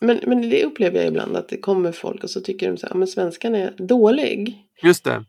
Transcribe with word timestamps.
Men, 0.00 0.20
men 0.26 0.50
det 0.50 0.64
upplever 0.64 0.98
jag 0.98 1.08
ibland 1.08 1.36
att 1.36 1.48
det 1.48 1.58
kommer 1.58 1.92
folk 1.92 2.24
och 2.24 2.30
så 2.30 2.40
tycker 2.40 2.70
de 2.70 2.76
så 2.76 2.86
här, 2.86 2.94
men 2.94 3.08
svenskan 3.08 3.54
är 3.54 3.74
dålig. 3.78 4.56
Just 4.82 5.04
det. 5.04 5.24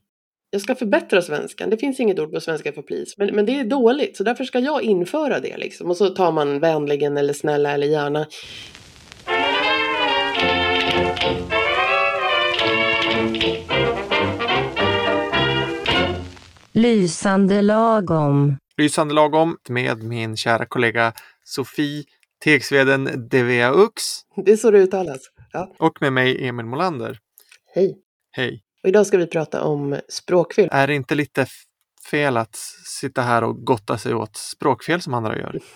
Jag 0.51 0.61
ska 0.61 0.75
förbättra 0.75 1.21
svenskan. 1.21 1.69
Det 1.69 1.77
finns 1.77 1.99
inget 1.99 2.19
ord 2.19 2.33
på 2.33 2.41
svenska 2.41 2.73
för 2.73 2.81
please. 2.81 3.13
Men, 3.17 3.35
men 3.35 3.45
det 3.45 3.59
är 3.59 3.63
dåligt, 3.63 4.17
så 4.17 4.23
därför 4.23 4.43
ska 4.43 4.59
jag 4.59 4.81
införa 4.81 5.39
det 5.39 5.57
liksom. 5.57 5.89
Och 5.89 5.97
så 5.97 6.09
tar 6.09 6.31
man 6.31 6.59
vänligen 6.59 7.17
eller 7.17 7.33
snälla 7.33 7.71
eller 7.71 7.87
gärna. 7.87 8.27
Lysande 16.71 17.61
lagom. 17.61 18.57
Lysande 18.77 19.13
lagom 19.13 19.57
med 19.69 20.03
min 20.03 20.37
kära 20.37 20.65
kollega 20.65 21.13
Sofie 21.43 22.03
Tegsveden 22.43 23.27
Deveaux 23.29 24.25
Det 24.45 24.51
är 24.51 24.57
så 24.57 24.71
det 24.71 24.79
uttalas. 24.79 25.19
Ja. 25.51 25.75
och 25.79 26.01
med 26.01 26.13
mig 26.13 26.47
Emil 26.47 26.65
Molander. 26.65 27.19
Hej. 27.75 27.97
Hej! 28.31 28.63
Och 28.83 28.89
idag 28.89 29.07
ska 29.07 29.17
vi 29.17 29.27
prata 29.27 29.63
om 29.63 29.99
språkfel. 30.09 30.69
Är 30.71 30.87
det 30.87 30.95
inte 30.95 31.15
lite 31.15 31.45
fel 32.11 32.37
att 32.37 32.55
sitta 32.85 33.21
här 33.21 33.43
och 33.43 33.65
gotta 33.65 33.97
sig 33.97 34.13
åt 34.13 34.37
språkfel 34.37 35.01
som 35.01 35.13
andra 35.13 35.37
gör? 35.37 35.59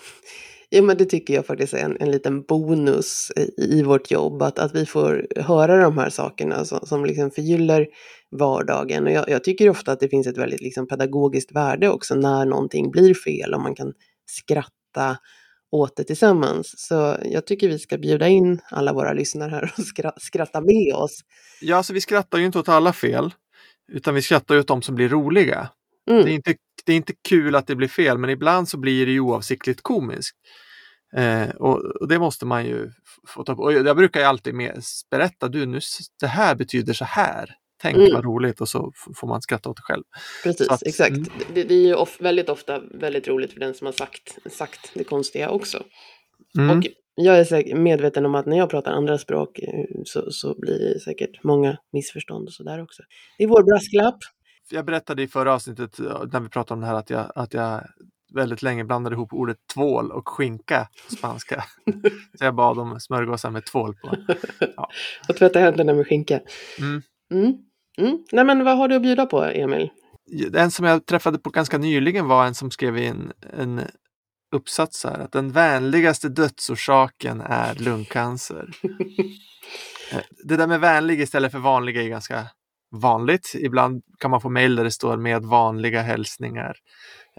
Jo, 0.70 0.84
men 0.84 0.96
det 0.96 1.04
tycker 1.04 1.34
jag 1.34 1.46
faktiskt 1.46 1.74
är 1.74 1.78
en, 1.78 1.96
en 2.00 2.10
liten 2.10 2.42
bonus 2.42 3.32
i, 3.36 3.78
i 3.78 3.82
vårt 3.82 4.10
jobb. 4.10 4.42
Att, 4.42 4.58
att 4.58 4.74
vi 4.74 4.86
får 4.86 5.26
höra 5.36 5.76
de 5.76 5.98
här 5.98 6.10
sakerna 6.10 6.64
som, 6.64 6.80
som 6.86 7.04
liksom 7.04 7.30
förgyller 7.30 7.86
vardagen. 8.30 9.06
Och 9.06 9.12
jag, 9.12 9.28
jag 9.28 9.44
tycker 9.44 9.70
ofta 9.70 9.92
att 9.92 10.00
det 10.00 10.08
finns 10.08 10.26
ett 10.26 10.38
väldigt 10.38 10.60
liksom 10.60 10.88
pedagogiskt 10.88 11.52
värde 11.52 11.88
också 11.88 12.14
när 12.14 12.46
någonting 12.46 12.90
blir 12.90 13.14
fel 13.14 13.54
och 13.54 13.60
man 13.60 13.74
kan 13.74 13.92
skratta 14.26 15.18
åt 15.74 15.96
det 15.96 16.04
tillsammans. 16.04 16.74
Så 16.76 17.16
jag 17.24 17.46
tycker 17.46 17.68
vi 17.68 17.78
ska 17.78 17.98
bjuda 17.98 18.28
in 18.28 18.60
alla 18.70 18.92
våra 18.92 19.12
lyssnare 19.12 19.50
här 19.50 19.62
och 19.76 19.84
skra- 19.84 20.18
skratta 20.20 20.60
med 20.60 20.94
oss. 20.94 21.20
Ja, 21.60 21.76
alltså 21.76 21.92
vi 21.92 22.00
skrattar 22.00 22.38
ju 22.38 22.46
inte 22.46 22.58
åt 22.58 22.68
alla 22.68 22.92
fel, 22.92 23.34
utan 23.92 24.14
vi 24.14 24.22
skrattar 24.22 24.58
åt 24.58 24.66
de 24.66 24.82
som 24.82 24.94
blir 24.94 25.08
roliga. 25.08 25.68
Mm. 26.10 26.24
Det, 26.24 26.30
är 26.30 26.34
inte, 26.34 26.54
det 26.84 26.92
är 26.92 26.96
inte 26.96 27.12
kul 27.28 27.54
att 27.54 27.66
det 27.66 27.76
blir 27.76 27.88
fel, 27.88 28.18
men 28.18 28.30
ibland 28.30 28.68
så 28.68 28.78
blir 28.78 29.06
det 29.06 29.12
ju 29.12 29.20
oavsiktligt 29.20 29.82
komiskt. 29.82 30.36
Eh, 31.16 31.48
och, 31.48 31.84
och 32.00 32.08
det 32.08 32.18
måste 32.18 32.46
man 32.46 32.66
ju 32.66 32.90
få 33.28 33.44
ta 33.44 33.54
på. 33.54 33.62
Och 33.62 33.72
jag 33.72 33.96
brukar 33.96 34.20
ju 34.20 34.26
alltid 34.26 34.54
med, 34.54 34.82
berätta, 35.10 35.48
du, 35.48 35.66
nu, 35.66 35.80
det 36.20 36.26
här 36.26 36.54
betyder 36.54 36.92
så 36.92 37.04
här. 37.04 37.50
Tänk 37.82 37.96
Mm. 37.96 38.12
vad 38.12 38.24
roligt 38.24 38.60
och 38.60 38.68
så 38.68 38.92
får 39.16 39.26
man 39.28 39.42
skratta 39.42 39.70
åt 39.70 39.76
det 39.76 39.82
själv. 39.82 40.02
Precis, 40.44 40.68
att- 40.68 40.82
exakt. 40.86 41.16
mm. 41.16 41.28
Det, 41.54 41.64
det 41.64 41.74
är 41.74 41.86
ju 41.86 41.94
of, 41.94 42.20
väldigt 42.20 42.48
ofta 42.48 42.80
väldigt 42.94 43.28
roligt 43.28 43.52
för 43.52 43.60
den 43.60 43.74
som 43.74 43.84
har 43.84 43.92
sagt, 43.92 44.38
sagt 44.52 44.90
det 44.94 45.04
konstiga 45.04 45.50
också. 45.50 45.82
Mm. 46.58 46.78
Och 46.78 46.84
jag 47.14 47.38
är 47.38 47.44
säkert 47.44 47.76
medveten 47.78 48.26
om 48.26 48.34
att 48.34 48.46
när 48.46 48.56
jag 48.56 48.70
pratar 48.70 48.92
andra 48.92 49.18
språk 49.18 49.58
eh, 49.58 49.84
så, 50.04 50.30
så 50.30 50.54
blir 50.58 50.78
det 50.78 51.00
säkert 51.00 51.42
många 51.44 51.76
missförstånd 51.92 52.46
och 52.48 52.52
sådär 52.52 52.82
också. 52.82 53.02
Det 53.38 53.44
är 53.44 53.48
vår 53.48 53.62
brasklapp. 53.62 54.18
Jag 54.70 54.84
berättade 54.84 55.22
i 55.22 55.28
förra 55.28 55.54
avsnittet 55.54 55.98
när 56.32 56.40
vi 56.40 56.48
pratade 56.48 56.74
om 56.74 56.80
det 56.80 56.86
här 56.86 56.94
att 56.94 57.10
jag, 57.10 57.32
att 57.34 57.54
jag 57.54 57.80
väldigt 58.34 58.62
länge 58.62 58.84
blandade 58.84 59.14
ihop 59.14 59.32
ordet 59.32 59.56
tvål 59.74 60.10
och 60.12 60.28
skinka 60.28 60.88
på 61.08 61.14
spanska. 61.16 61.64
så 62.38 62.44
jag 62.44 62.54
bad 62.54 62.78
om 62.78 63.00
smörgåsar 63.00 63.50
med 63.50 63.66
tvål 63.66 63.94
på. 63.94 64.16
Och 65.28 65.36
tvätta 65.36 65.58
händerna 65.58 65.94
med 65.94 66.06
skinka. 66.06 66.40
Mm. 66.78 67.02
Mm. 67.34 67.54
Mm. 67.98 68.24
Nej 68.32 68.44
men 68.44 68.64
vad 68.64 68.76
har 68.76 68.88
du 68.88 68.94
att 68.94 69.02
bjuda 69.02 69.26
på 69.26 69.44
Emil? 69.44 69.90
En 70.54 70.70
som 70.70 70.86
jag 70.86 71.06
träffade 71.06 71.38
på 71.38 71.50
ganska 71.50 71.78
nyligen 71.78 72.28
var 72.28 72.46
en 72.46 72.54
som 72.54 72.70
skrev 72.70 72.98
i 72.98 73.06
en, 73.06 73.32
en 73.58 73.80
uppsats 74.54 75.04
här 75.04 75.18
att 75.18 75.32
den 75.32 75.52
vänligaste 75.52 76.28
dödsorsaken 76.28 77.40
är 77.40 77.74
lungcancer. 77.74 78.68
Eh, 80.12 80.20
det 80.44 80.56
där 80.56 80.66
med 80.66 80.80
vänlig 80.80 81.20
istället 81.20 81.52
för 81.52 81.58
vanlig 81.58 81.96
är 81.96 82.08
ganska 82.08 82.46
vanligt. 82.90 83.54
Ibland 83.54 84.02
kan 84.18 84.30
man 84.30 84.40
få 84.40 84.48
mejl 84.48 84.76
där 84.76 84.84
det 84.84 84.90
står 84.90 85.16
med 85.16 85.42
vanliga 85.42 86.02
hälsningar 86.02 86.76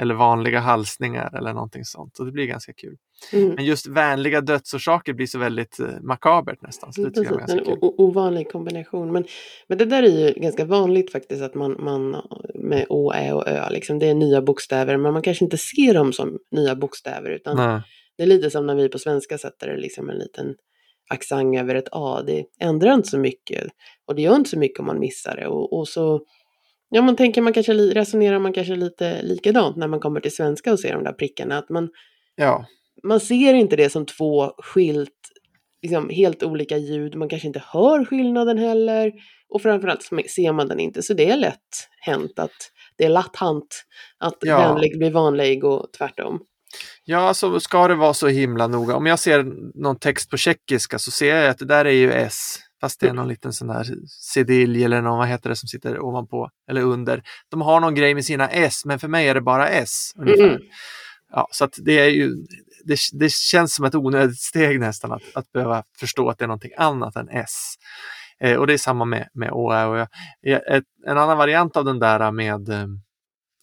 eller 0.01 0.16
vanliga 0.16 0.59
halsningar 0.59 1.38
eller 1.38 1.53
någonting 1.53 1.85
sånt 1.85 2.19
och 2.19 2.25
det 2.25 2.31
blir 2.31 2.45
ganska 2.45 2.73
kul. 2.73 2.97
Mm. 3.33 3.50
Men 3.50 3.66
just 3.66 3.88
vänliga 3.88 4.41
dödsorsaker 4.41 5.13
blir 5.13 5.28
så 5.28 5.39
väldigt 5.39 5.79
eh, 5.79 5.88
makabert 6.01 6.61
nästan. 6.61 6.94
Så 6.94 7.01
det 7.01 7.07
jag 7.07 7.13
Precis, 7.13 7.38
ganska 7.38 7.57
en 7.57 7.66
kul. 7.66 7.78
ovanlig 7.81 8.51
kombination. 8.51 9.11
Men, 9.11 9.25
men 9.67 9.78
det 9.78 9.85
där 9.85 10.03
är 10.03 10.28
ju 10.28 10.34
ganska 10.34 10.66
vanligt 10.66 11.11
faktiskt 11.11 11.41
att 11.41 11.55
man, 11.55 11.75
man 11.79 12.22
med 12.55 12.85
å, 12.89 13.13
ä 13.13 13.34
och 13.34 13.47
ö, 13.47 13.69
liksom, 13.69 14.00
det 14.00 14.07
är 14.07 14.13
nya 14.13 14.41
bokstäver 14.41 14.97
men 14.97 15.13
man 15.13 15.22
kanske 15.22 15.45
inte 15.45 15.57
ser 15.57 15.94
dem 15.94 16.13
som 16.13 16.38
nya 16.51 16.75
bokstäver 16.75 17.29
utan 17.29 17.57
Nej. 17.57 17.81
Det 18.17 18.23
är 18.23 18.28
lite 18.28 18.50
som 18.50 18.66
när 18.66 18.75
vi 18.75 18.89
på 18.89 19.00
svenska 19.00 19.38
sätter 19.38 19.78
liksom 19.78 20.09
en 20.09 20.17
liten 20.17 20.55
accent 21.09 21.57
över 21.57 21.75
ett 21.75 21.88
A. 21.91 22.23
Det 22.28 22.45
ändrar 22.59 22.94
inte 22.94 23.09
så 23.09 23.19
mycket. 23.19 23.67
Och 24.07 24.16
det 24.16 24.22
gör 24.22 24.35
inte 24.35 24.50
så 24.50 24.59
mycket 24.59 24.79
om 24.79 24.85
man 24.85 25.00
missar 25.00 25.35
det. 25.35 25.47
Och, 25.47 25.79
och 25.79 25.88
så 25.88 26.22
ja, 26.95 27.01
man 27.01 27.16
tänker 27.16 27.41
man 27.41 27.53
kanske 27.53 27.73
resonerar 27.73 28.39
man 28.39 28.53
kanske 28.53 28.75
lite 28.75 29.22
likadant 29.22 29.78
när 29.78 29.88
man 29.88 30.00
kommer 30.00 30.19
till 30.19 30.35
svenska 30.35 30.72
och 30.72 30.79
ser 30.79 30.94
de 30.94 31.03
där 31.03 31.13
prickarna. 31.13 31.57
Att 31.57 31.69
man, 31.69 31.89
Ja, 32.35 32.66
man 33.03 33.19
ser 33.19 33.53
inte 33.53 33.75
det 33.75 33.89
som 33.89 34.06
två 34.06 34.51
skilt, 34.57 35.11
liksom 35.81 36.09
helt 36.09 36.44
olika 36.44 36.78
ljud. 36.78 37.16
Man 37.16 37.29
kanske 37.29 37.47
inte 37.47 37.63
hör 37.66 38.05
skillnaden 38.05 38.57
heller. 38.57 39.11
Och 39.50 39.61
framförallt 39.61 40.03
ser 40.03 40.53
man 40.53 40.67
den 40.67 40.79
inte. 40.79 41.01
Så 41.03 41.13
det 41.13 41.29
är 41.29 41.38
lätt 41.38 41.88
hänt 42.00 42.39
att 42.39 42.72
det 42.97 43.05
är 43.05 43.09
latthant 43.09 43.85
att 44.19 44.38
Ja. 44.39 44.57
vänlig 44.57 44.97
blir 44.97 45.11
vanlig 45.11 45.63
och 45.63 45.88
tvärtom. 45.97 46.39
Ja, 47.05 47.17
alltså 47.17 47.59
ska 47.59 47.88
det 47.88 47.95
vara 47.95 48.13
så 48.13 48.28
himla 48.28 48.67
noga. 48.67 48.95
Om 48.95 49.05
jag 49.05 49.19
ser 49.19 49.44
någon 49.81 50.00
text 50.00 50.29
på 50.29 50.38
tjeckiska 50.38 51.00
så 51.00 51.11
ser 51.11 51.35
jag 51.35 51.50
att 51.50 51.57
det 51.57 51.66
där 51.66 51.85
är 51.85 51.91
ju 51.91 52.11
S. 52.11 52.55
Fast 52.81 52.99
det 52.99 53.07
är 53.07 53.13
någon 53.13 53.27
liten 53.27 53.53
sån 53.53 53.67
där 53.67 53.87
sedilj 54.07 54.83
eller 54.83 55.01
någon, 55.01 55.17
vad 55.17 55.27
heter 55.27 55.49
det 55.49 55.55
som 55.55 55.67
sitter 55.67 55.99
ovanpå 55.99 56.49
eller 56.69 56.81
under. 56.81 57.23
De 57.49 57.61
har 57.61 57.79
någon 57.79 57.95
grej 57.95 58.13
med 58.13 58.25
sina 58.25 58.49
S, 58.49 58.85
men 58.85 58.99
för 58.99 59.07
mig 59.07 59.27
är 59.27 59.33
det 59.33 59.41
bara 59.41 59.69
S. 59.69 60.11
Ungefär. 60.15 60.49
Mm. 60.49 60.61
Ja, 61.31 61.47
så 61.51 61.69
det 61.77 61.99
är 61.99 62.09
ju, 62.09 62.31
det, 62.85 62.99
det 63.13 63.31
känns 63.31 63.75
som 63.75 63.85
ett 63.85 63.95
onödigt 63.95 64.39
steg 64.39 64.79
nästan 64.79 65.11
att, 65.11 65.23
att 65.33 65.51
behöva 65.51 65.83
förstå 65.99 66.29
att 66.29 66.37
det 66.37 66.45
är 66.45 66.47
någonting 66.47 66.71
annat 66.77 67.15
än 67.15 67.29
S. 67.29 67.75
Eh, 68.39 68.55
och 68.55 68.67
det 68.67 68.73
är 68.73 68.77
samma 68.77 69.05
med, 69.05 69.27
med 69.33 69.51
Å, 69.51 69.71
Ä 69.71 69.85
och. 69.85 69.97
Eh, 69.97 70.07
Ett, 70.71 70.83
en 71.07 71.17
annan 71.17 71.37
variant 71.37 71.77
av 71.77 71.85
den 71.85 71.99
där 71.99 72.31
med 72.31 72.69
eh, 72.69 72.87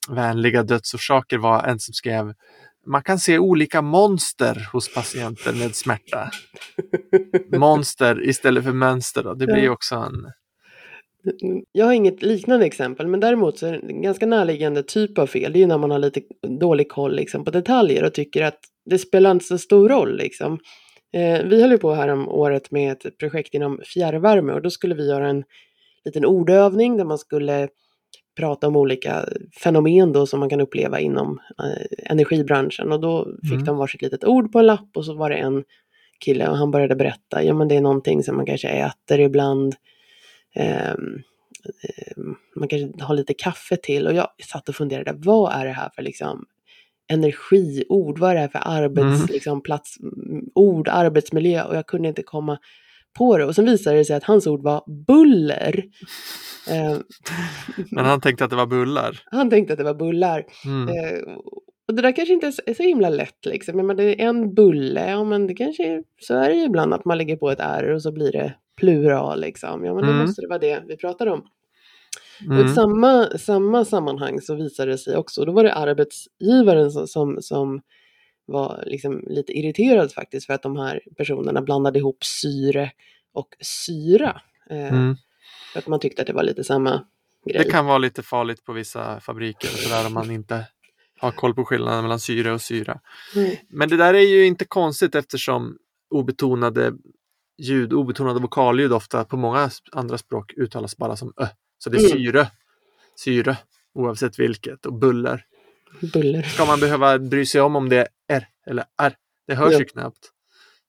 vänliga 0.09 0.63
dödsorsaker 0.63 1.39
var 1.39 1.63
en 1.63 1.79
som 1.81 1.95
skrev 1.95 2.35
man 2.87 3.03
kan 3.03 3.19
se 3.19 3.39
olika 3.39 3.83
monster 3.83 4.69
hos 4.73 4.95
patienter 4.95 5.53
med 5.53 5.75
smärta. 5.75 6.31
Monster 7.57 8.29
istället 8.29 8.65
för 8.65 8.73
mönster. 8.73 9.23
Då. 9.23 9.35
Det 9.35 9.47
blir 9.47 9.71
också 9.71 9.95
en... 9.95 10.33
Jag 11.73 11.87
har 11.87 11.93
inget 11.93 12.23
liknande 12.23 12.67
exempel, 12.67 13.07
men 13.07 13.21
däremot 13.21 13.59
så 13.59 13.67
är 13.67 13.73
det 13.73 13.79
en 13.79 14.03
ganska 14.03 14.27
närliggande 14.27 14.83
typ 14.83 15.19
av 15.19 15.27
fel. 15.27 15.53
Det 15.53 15.59
är 15.59 15.61
ju 15.61 15.67
när 15.67 15.79
man 15.79 15.91
har 15.91 15.99
lite 15.99 16.21
dålig 16.61 16.89
koll 16.89 17.17
liksom, 17.17 17.45
på 17.45 17.51
detaljer 17.51 18.05
och 18.05 18.15
tycker 18.15 18.43
att 18.43 18.59
det 18.91 18.99
spelar 18.99 19.31
inte 19.31 19.45
så 19.45 19.59
stor 19.59 19.89
roll. 19.89 20.17
Liksom. 20.17 20.59
Eh, 21.13 21.43
vi 21.45 21.63
höll 21.63 21.71
ju 21.71 21.79
på 21.79 21.95
här 21.95 22.09
om 22.09 22.29
året 22.29 22.71
med 22.71 22.93
ett 22.93 23.19
projekt 23.19 23.55
inom 23.55 23.81
fjärrvärme 23.85 24.53
och 24.53 24.63
då 24.63 24.71
skulle 24.71 24.95
vi 24.95 25.09
göra 25.09 25.29
en 25.29 25.45
liten 26.05 26.25
ordövning 26.25 26.97
där 26.97 27.05
man 27.05 27.19
skulle 27.19 27.69
prata 28.37 28.67
om 28.67 28.77
olika 28.77 29.25
fenomen 29.63 30.13
då 30.13 30.27
som 30.27 30.41
man 30.41 30.49
kan 30.49 30.61
uppleva 30.61 31.01
inom 31.01 31.41
eh, 31.59 32.11
energibranschen. 32.13 32.93
Och 32.93 33.01
då 33.01 33.29
fick 33.43 33.53
Mm. 33.53 33.65
de 33.65 33.77
varsitt 33.77 34.03
litet 34.03 34.25
ord 34.25 34.53
på 34.53 34.59
en 34.59 34.67
lapp 34.67 34.97
och 34.97 35.05
så 35.05 35.15
var 35.15 35.31
det 35.31 35.37
en 35.37 35.65
kille 36.25 36.49
och 36.49 36.57
han 36.57 36.71
började 36.71 36.97
berätta, 36.97 37.43
ja 37.45 37.55
men 37.55 37.69
det 37.69 37.77
är 37.77 37.81
någonting 37.81 38.23
som 38.23 38.37
man 38.37 38.47
kanske 38.47 38.69
äter 38.69 39.21
ibland, 39.21 39.75
ehm, 40.55 41.19
man 42.57 42.69
kanske 42.69 43.05
har 43.05 43.15
lite 43.15 43.35
kaffe 43.35 43.77
till. 43.77 44.07
Och 44.07 44.15
jag 44.15 44.29
satt 44.45 44.69
och 44.69 44.75
funderade, 44.75 45.13
vad 45.17 45.53
är 45.53 45.65
det 45.65 45.73
här 45.73 45.91
för 45.95 46.03
liksom 46.03 46.45
energiord, 47.09 48.19
vad 48.19 48.31
är 48.31 48.35
det 48.35 48.41
här 48.41 48.49
för 48.49 48.63
arbets, 48.65 49.17
Mm. 49.21 49.27
liksom, 49.31 49.63
plats, 49.63 49.97
ord, 50.55 50.89
arbetsmiljö? 50.89 51.65
Och 51.65 51.77
jag 51.77 51.87
kunde 51.87 52.09
inte 52.09 52.23
komma 52.23 52.59
på 53.19 53.39
det. 53.39 53.45
Och 53.45 53.55
sen 53.55 53.65
visade 53.65 53.97
det 53.97 54.05
sig 54.05 54.17
att 54.17 54.25
hans 54.25 54.47
ord 54.47 54.63
var 54.63 54.83
buller. 55.07 55.85
Ehm, 56.71 57.03
Men 57.91 58.05
han 58.05 58.21
tänkte 58.21 58.45
att 58.45 58.51
det 58.51 58.57
var 58.57 58.67
bullar. 58.67 59.21
han 59.31 59.51
tänkte 59.51 59.73
att 59.73 59.79
det 59.79 59.85
var 59.85 59.95
bullar. 59.95 60.45
Mm. 60.67 60.89
Eh, 60.89 61.23
och 61.89 61.95
det 61.95 62.03
där 62.03 62.13
kanske 62.17 62.35
inte 62.35 62.47
är 62.47 62.75
så- 62.75 62.83
himla 62.83 63.09
lätt 63.09 63.47
liksom. 63.47 63.87
Men 63.87 63.97
det 63.97 64.05
är 64.23 64.27
en 64.29 64.55
bulle, 64.55 65.11
ja 65.11 65.25
men 65.25 65.47
det 65.47 65.55
kanske 65.55 65.87
är, 65.87 66.03
så 66.21 66.35
är 66.35 66.49
det 66.49 66.55
ju 66.55 66.65
ibland 66.65 66.95
att 66.95 67.05
man 67.05 67.19
lägger 67.19 67.37
på 67.37 67.51
ett 67.51 67.61
R 67.61 67.89
och 67.95 68.03
så 68.03 68.13
blir 68.13 68.33
det 68.33 68.55
plural 68.81 69.41
liksom. 69.41 69.85
Ja 69.85 69.95
men 69.95 70.03
då 70.05 70.11
Mm. 70.11 70.23
måste 70.27 70.41
det 70.43 70.49
vara 70.49 70.59
det 70.59 70.83
vi 70.89 70.97
pratar 70.97 71.27
om. 71.27 71.41
Och 72.49 72.55
Mm. 72.55 72.67
i 72.67 72.69
samma, 72.69 73.27
samma 73.39 73.85
sammanhang 73.85 74.41
så 74.41 74.55
visade 74.55 74.91
det 74.91 74.99
sig 74.99 75.17
också, 75.17 75.45
då 75.45 75.53
var 75.53 75.65
det 75.65 75.75
arbetsgivaren 75.75 76.91
som, 76.91 77.07
som, 77.07 77.39
som 77.43 77.81
var 78.47 78.85
liksom 78.87 79.25
lite 79.27 79.53
irriterad 79.53 80.13
faktiskt 80.13 80.47
för 80.47 80.55
att 80.55 80.63
de 80.63 80.77
här 80.77 81.01
personerna 81.17 81.63
blandade 81.63 81.99
ihop 81.99 82.25
syre 82.25 82.91
och 83.33 83.49
syra. 83.61 84.41
Eh, 84.71 84.93
Mm. 84.95 85.17
För 85.73 85.79
att 85.79 85.87
man 85.87 86.01
tyckte 86.01 86.23
att 86.23 86.27
det 86.27 86.33
var 86.33 86.43
lite 86.43 86.65
samma 86.65 87.05
grej. 87.47 87.65
Det 87.65 87.71
kan 87.71 87.87
vara 87.87 87.99
lite 87.99 88.23
farligt 88.23 88.65
på 88.65 88.73
vissa 88.73 89.21
fabriker 89.21 89.69
och 89.69 89.79
sådär 89.79 90.07
om 90.07 90.13
man 90.15 90.31
inte 90.31 90.67
har 91.19 91.31
koll 91.31 91.55
på 91.55 91.65
skillnaden 91.65 92.03
mellan 92.03 92.21
syre 92.21 92.53
och 92.53 92.61
syra. 92.61 93.01
Mm. 93.37 93.57
Men 93.69 93.89
det 93.89 93.97
där 93.97 94.15
är 94.15 94.21
ju 94.21 94.47
inte 94.47 94.65
konstigt 94.65 95.15
eftersom 95.15 95.79
obetonade 96.11 96.93
ljud, 97.59 97.93
obetonade 97.93 98.41
vokalljud 98.41 98.93
ofta 98.93 99.25
på 99.25 99.37
många 99.37 99.71
andra 99.93 100.19
språk 100.19 100.53
uttalas 100.57 100.97
bara 100.97 101.17
som 101.17 101.33
ö. 101.37 101.47
Så 101.79 101.91
det 101.91 101.97
är 101.97 102.01
Mm. 102.01 102.11
syre, 102.13 102.47
syre 103.17 103.57
oavsett 103.95 104.39
vilket 104.39 104.87
och 104.87 104.95
buller. 104.95 105.45
Buller. 106.13 106.43
Ska 106.43 106.65
man 106.65 106.81
behöva 106.81 107.19
bry 107.19 107.47
sig 107.47 107.61
om 107.61 107.77
om 107.77 107.89
det 107.89 108.09
R 108.37 108.47
eller 108.67 108.85
R? 109.03 109.15
Det 109.47 109.55
hörs 109.55 109.73
Ja. 109.73 109.79
ju 109.79 109.85
knappt. 109.85 110.31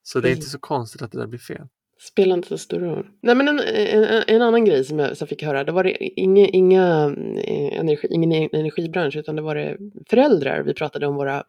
Så 0.03 0.19
det 0.19 0.29
är 0.29 0.31
inte 0.31 0.49
så 0.49 0.59
konstigt 0.59 1.01
att 1.01 1.11
det 1.11 1.17
där 1.19 1.27
blir 1.27 1.39
fel. 1.39 1.67
Spelar 1.99 2.35
inte 2.35 2.47
så 2.47 2.57
stor 2.57 2.79
roll. 2.79 3.07
Nej 3.21 3.35
men 3.35 3.47
en, 3.47 3.59
en, 3.59 4.23
en 4.27 4.41
annan 4.41 4.65
grej 4.65 4.83
som 4.85 4.99
jag 4.99 5.17
som 5.17 5.27
fick 5.27 5.43
höra, 5.43 5.63
det 5.63 5.71
var 5.71 5.83
det 5.83 6.03
inga, 6.19 6.47
inga 6.47 7.15
eh, 7.43 7.79
energi, 7.79 8.07
ingen 8.11 8.49
energibransch 8.53 9.15
utan 9.15 9.35
det 9.35 9.41
var 9.41 9.55
det 9.55 9.77
föräldrar. 10.09 10.63
Vi 10.63 10.73
pratade 10.73 11.07
om 11.07 11.15
våra 11.15 11.43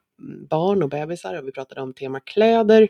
barn 0.51 0.83
och 0.83 0.89
bebisar 0.89 1.39
och 1.39 1.49
vi 1.49 1.53
pratade 1.53 1.81
om 1.81 1.93
tema 1.95 2.21
kläder. 2.21 2.89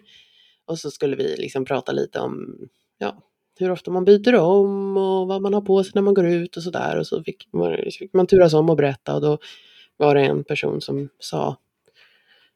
Och 0.66 0.78
så 0.78 0.90
skulle 0.90 1.16
vi 1.16 1.36
liksom 1.38 1.64
prata 1.64 1.92
lite 1.92 2.20
om 2.20 2.58
ja, 2.98 3.22
hur 3.58 3.70
ofta 3.70 3.90
man 3.90 4.04
byter 4.04 4.34
om 4.34 4.96
och 4.96 5.28
vad 5.28 5.42
man 5.42 5.54
har 5.54 5.60
på 5.60 5.84
sig 5.84 5.92
när 5.94 6.02
man 6.02 6.14
går 6.14 6.26
ut 6.26 6.56
och 6.56 6.62
sådär. 6.62 6.98
Och 6.98 7.06
så 7.06 7.22
fick 7.22 7.48
man, 7.52 7.76
fick 7.98 8.12
man 8.12 8.26
turas 8.26 8.54
om 8.54 8.70
och 8.70 8.76
berätta 8.76 9.14
och 9.14 9.20
då 9.20 9.38
var 9.96 10.14
det 10.14 10.20
en 10.20 10.44
person 10.44 10.80
som 10.80 11.08
sa 11.18 11.56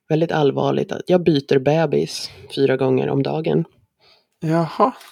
väldigt 0.09 0.33
allvarligt 0.33 0.93
att 0.93 1.03
jag 1.07 1.23
byter 1.25 1.59
bebis 1.59 2.31
fyra 2.55 2.77
gånger 2.77 3.09
om 3.09 3.23
dagen. 3.23 3.65
Jaha. 4.41 4.93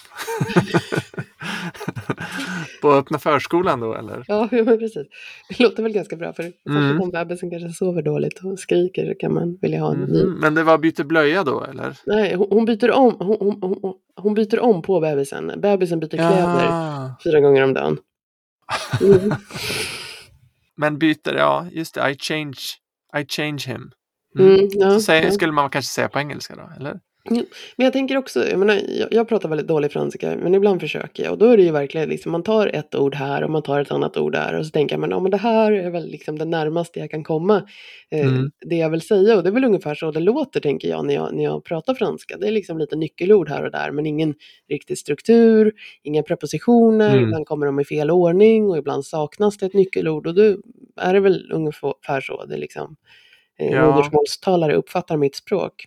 på 2.82 2.92
öppna 2.92 3.18
förskolan 3.18 3.80
då 3.80 3.94
eller? 3.94 4.24
Ja, 4.28 4.48
ja, 4.52 4.64
men 4.64 4.78
precis. 4.78 5.06
Det 5.48 5.60
låter 5.60 5.82
väl 5.82 5.92
ganska 5.92 6.16
bra 6.16 6.32
för 6.32 6.52
Mm. 6.70 7.00
om 7.00 7.10
bebisen 7.10 7.50
kanske 7.50 7.68
sover 7.70 8.02
dåligt 8.02 8.40
och 8.44 8.58
skriker 8.58 9.06
så 9.06 9.14
kan 9.18 9.34
man 9.34 9.58
vilja 9.62 9.80
ha 9.80 9.92
en 9.92 10.00
ny. 10.00 10.24
Mhm. 10.24 10.32
Men 10.40 10.54
det 10.54 10.62
var 10.62 10.78
byter 10.78 11.04
blöja 11.04 11.44
då 11.44 11.64
eller? 11.64 11.96
Nej, 12.06 12.34
hon, 12.34 12.46
hon 12.50 12.64
byter 12.64 12.90
om. 12.90 13.16
Hon, 13.18 13.36
hon, 13.40 13.78
hon, 13.82 13.94
hon 14.16 14.34
byter 14.34 14.60
om 14.60 14.82
på 14.82 15.00
bebisen. 15.00 15.52
Bebisen 15.56 16.00
byter 16.00 16.08
kläder 16.16 16.64
Ja. 16.64 17.16
fyra 17.24 17.40
gånger 17.40 17.62
om 17.64 17.74
dagen. 17.74 17.98
Mm. 19.00 19.30
Men 20.76 20.98
byter, 20.98 21.34
ja 21.34 21.66
just 21.72 21.94
det, 21.94 22.10
I 22.10 22.16
change, 22.18 22.56
I 23.18 23.24
change 23.28 23.62
him. 23.66 23.90
Mm, 24.38 24.68
ja, 24.72 25.00
Så 25.00 25.12
ja. 25.12 25.30
skulle 25.30 25.52
man 25.52 25.70
kanske 25.70 25.92
säga 25.92 26.08
på 26.08 26.18
engelska 26.18 26.54
då, 26.56 26.70
eller? 26.76 27.00
Men 27.76 27.84
jag 27.84 27.92
tänker 27.92 28.16
också, 28.16 28.48
jag, 28.48 28.58
menar, 28.58 28.74
jag, 28.88 29.08
jag 29.10 29.28
pratar 29.28 29.48
väldigt 29.48 29.66
dålig 29.66 29.92
franska, 29.92 30.36
men 30.42 30.54
ibland 30.54 30.80
försöker 30.80 31.22
jag. 31.22 31.32
Och 31.32 31.38
då 31.38 31.46
är 31.46 31.56
det 31.56 31.62
ju 31.62 31.70
verkligen 31.70 32.08
liksom, 32.08 32.32
man 32.32 32.42
tar 32.42 32.66
ett 32.66 32.94
ord 32.94 33.14
här 33.14 33.44
och 33.44 33.50
man 33.50 33.62
tar 33.62 33.80
ett 33.80 33.90
annat 33.90 34.16
ord 34.16 34.32
där. 34.32 34.54
Och 34.54 34.66
så 34.66 34.70
tänker 34.70 34.96
man, 34.98 35.10
ja 35.10 35.20
men 35.20 35.30
det 35.30 35.36
här 35.36 35.72
är 35.72 35.90
väl 35.90 36.06
liksom 36.06 36.38
det 36.38 36.44
närmaste 36.44 36.98
jag 37.00 37.10
kan 37.10 37.24
komma. 37.24 37.62
Eh, 38.10 38.26
Mm. 38.26 38.50
Det 38.66 38.76
jag 38.76 38.90
vill 38.90 39.00
säga, 39.00 39.36
och 39.36 39.42
det 39.42 39.48
är 39.48 39.52
väl 39.52 39.64
ungefär 39.64 39.94
så 39.94 40.10
det 40.10 40.20
låter 40.20 40.60
tänker 40.60 40.88
jag 40.88 41.06
när, 41.06 41.14
jag 41.14 41.34
när 41.34 41.44
jag 41.44 41.64
pratar 41.64 41.94
franska. 41.94 42.36
Det 42.36 42.46
är 42.48 42.52
liksom 42.52 42.78
lite 42.78 42.96
nyckelord 42.96 43.48
här 43.48 43.64
och 43.64 43.70
där, 43.70 43.90
men 43.90 44.06
ingen 44.06 44.34
riktig 44.68 44.98
struktur, 44.98 45.72
inga 46.02 46.22
prepositioner, 46.22 47.10
Mm. 47.10 47.24
ibland 47.24 47.46
kommer 47.46 47.66
de 47.66 47.80
i 47.80 47.84
fel 47.84 48.10
ordning 48.10 48.68
och 48.70 48.78
ibland 48.78 49.04
saknas 49.06 49.56
det 49.58 49.66
ett 49.66 49.74
nyckelord. 49.74 50.26
Och 50.26 50.34
då 50.34 50.42
är 51.00 51.14
det 51.14 51.20
väl 51.20 51.50
ungefär 51.52 52.20
så 52.20 52.44
det 52.44 52.56
liksom, 52.56 52.96
Ja. 53.56 53.90
modersmålstalare 53.90 54.74
uppfattar 54.74 55.16
mitt 55.16 55.36
språk. 55.36 55.86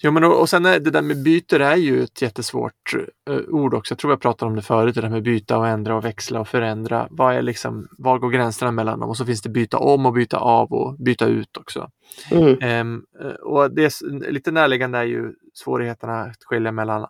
Jo, 0.00 0.10
men 0.10 0.24
och, 0.24 0.40
och 0.40 0.48
sen 0.48 0.66
är 0.66 0.80
det 0.80 0.90
där 0.90 1.02
med 1.02 1.22
byter 1.22 1.60
är 1.60 1.76
ju 1.76 2.02
ett 2.02 2.22
jättesvårt 2.22 2.94
eh, 3.30 3.36
ord 3.48 3.74
också. 3.74 3.92
Jag 3.92 3.98
tror 3.98 4.12
jag 4.12 4.20
pratade 4.20 4.48
om 4.50 4.56
det 4.56 4.62
förut, 4.62 4.94
det 4.94 5.00
där 5.00 5.08
med 5.08 5.22
byta 5.22 5.58
och 5.58 5.68
ändra 5.68 5.96
och 5.96 6.04
växla 6.04 6.40
och 6.40 6.48
förändra. 6.48 7.08
Vad 7.10 7.34
är 7.34 7.42
liksom, 7.42 7.88
var 7.98 8.18
går 8.18 8.30
gränserna 8.30 8.70
mellan 8.70 9.00
dem? 9.00 9.08
Och 9.10 9.16
så 9.16 9.26
finns 9.26 9.42
det 9.42 9.48
byta 9.48 9.78
om 9.78 10.06
och 10.06 10.12
byta 10.12 10.36
av 10.36 10.72
och 10.72 10.96
byta 10.98 11.26
ut 11.26 11.56
också. 11.56 11.90
Mm. 12.30 13.02
Eh, 13.20 13.30
och 13.34 13.74
det 13.74 13.84
är 13.84 14.30
lite 14.30 14.50
närliggande 14.50 14.98
är 14.98 15.04
ju 15.04 15.32
svårigheterna 15.54 16.20
att 16.20 16.44
skilja 16.44 16.72
mellan 16.72 17.06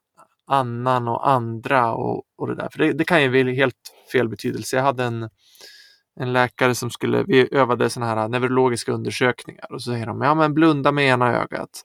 annan 0.47 1.09
och 1.09 1.29
andra 1.29 1.93
och, 1.95 2.23
och 2.39 2.47
det 2.47 2.55
där. 2.55 2.69
För 2.73 2.79
det, 2.79 2.93
det 2.93 3.05
kan 3.05 3.23
ju 3.23 3.29
bli 3.29 3.55
helt 3.55 3.75
fel 4.13 4.29
betydelse. 4.29 4.77
Jag 4.77 4.83
hade 4.83 5.05
en, 5.05 5.31
en 6.19 6.33
läkare 6.33 6.75
som 6.75 6.91
skulle, 6.91 7.23
vi 7.23 7.49
övade 7.55 7.91
sådana 7.91 8.15
här 8.15 8.29
neurologiska 8.29 8.93
undersökningar 8.93 9.73
och 9.73 9.83
så 9.83 9.91
säger 9.91 10.07
de, 10.07 10.23
ja 10.23 10.35
men 10.35 10.55
blunda 10.55 10.93
med 10.93 11.09
ena 11.09 11.37
ögat. 11.43 11.83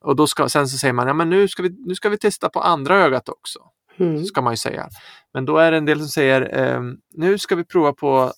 Och 0.00 0.16
då 0.16 0.26
ska, 0.26 0.48
sen 0.48 0.68
så 0.68 0.78
säger 0.78 0.92
man, 0.94 1.06
ja 1.06 1.12
men 1.12 1.30
nu 1.30 1.48
ska 1.48 1.62
vi, 1.62 1.76
nu 1.86 1.94
ska 1.94 2.08
vi 2.08 2.18
testa 2.18 2.48
på 2.48 2.60
andra 2.60 3.04
ögat 3.04 3.28
också. 3.28 3.58
Mm. 3.98 4.24
Ska 4.24 4.42
man 4.42 4.52
ju 4.52 4.56
säga. 4.56 4.88
Men 5.34 5.44
då 5.44 5.58
är 5.58 5.70
det 5.70 5.76
en 5.76 5.84
del 5.84 5.98
som 5.98 6.08
säger, 6.08 6.54
ehm, 6.54 6.96
nu 7.14 7.38
ska 7.38 7.56
vi 7.56 7.64
prova 7.64 7.92
på 7.92 8.32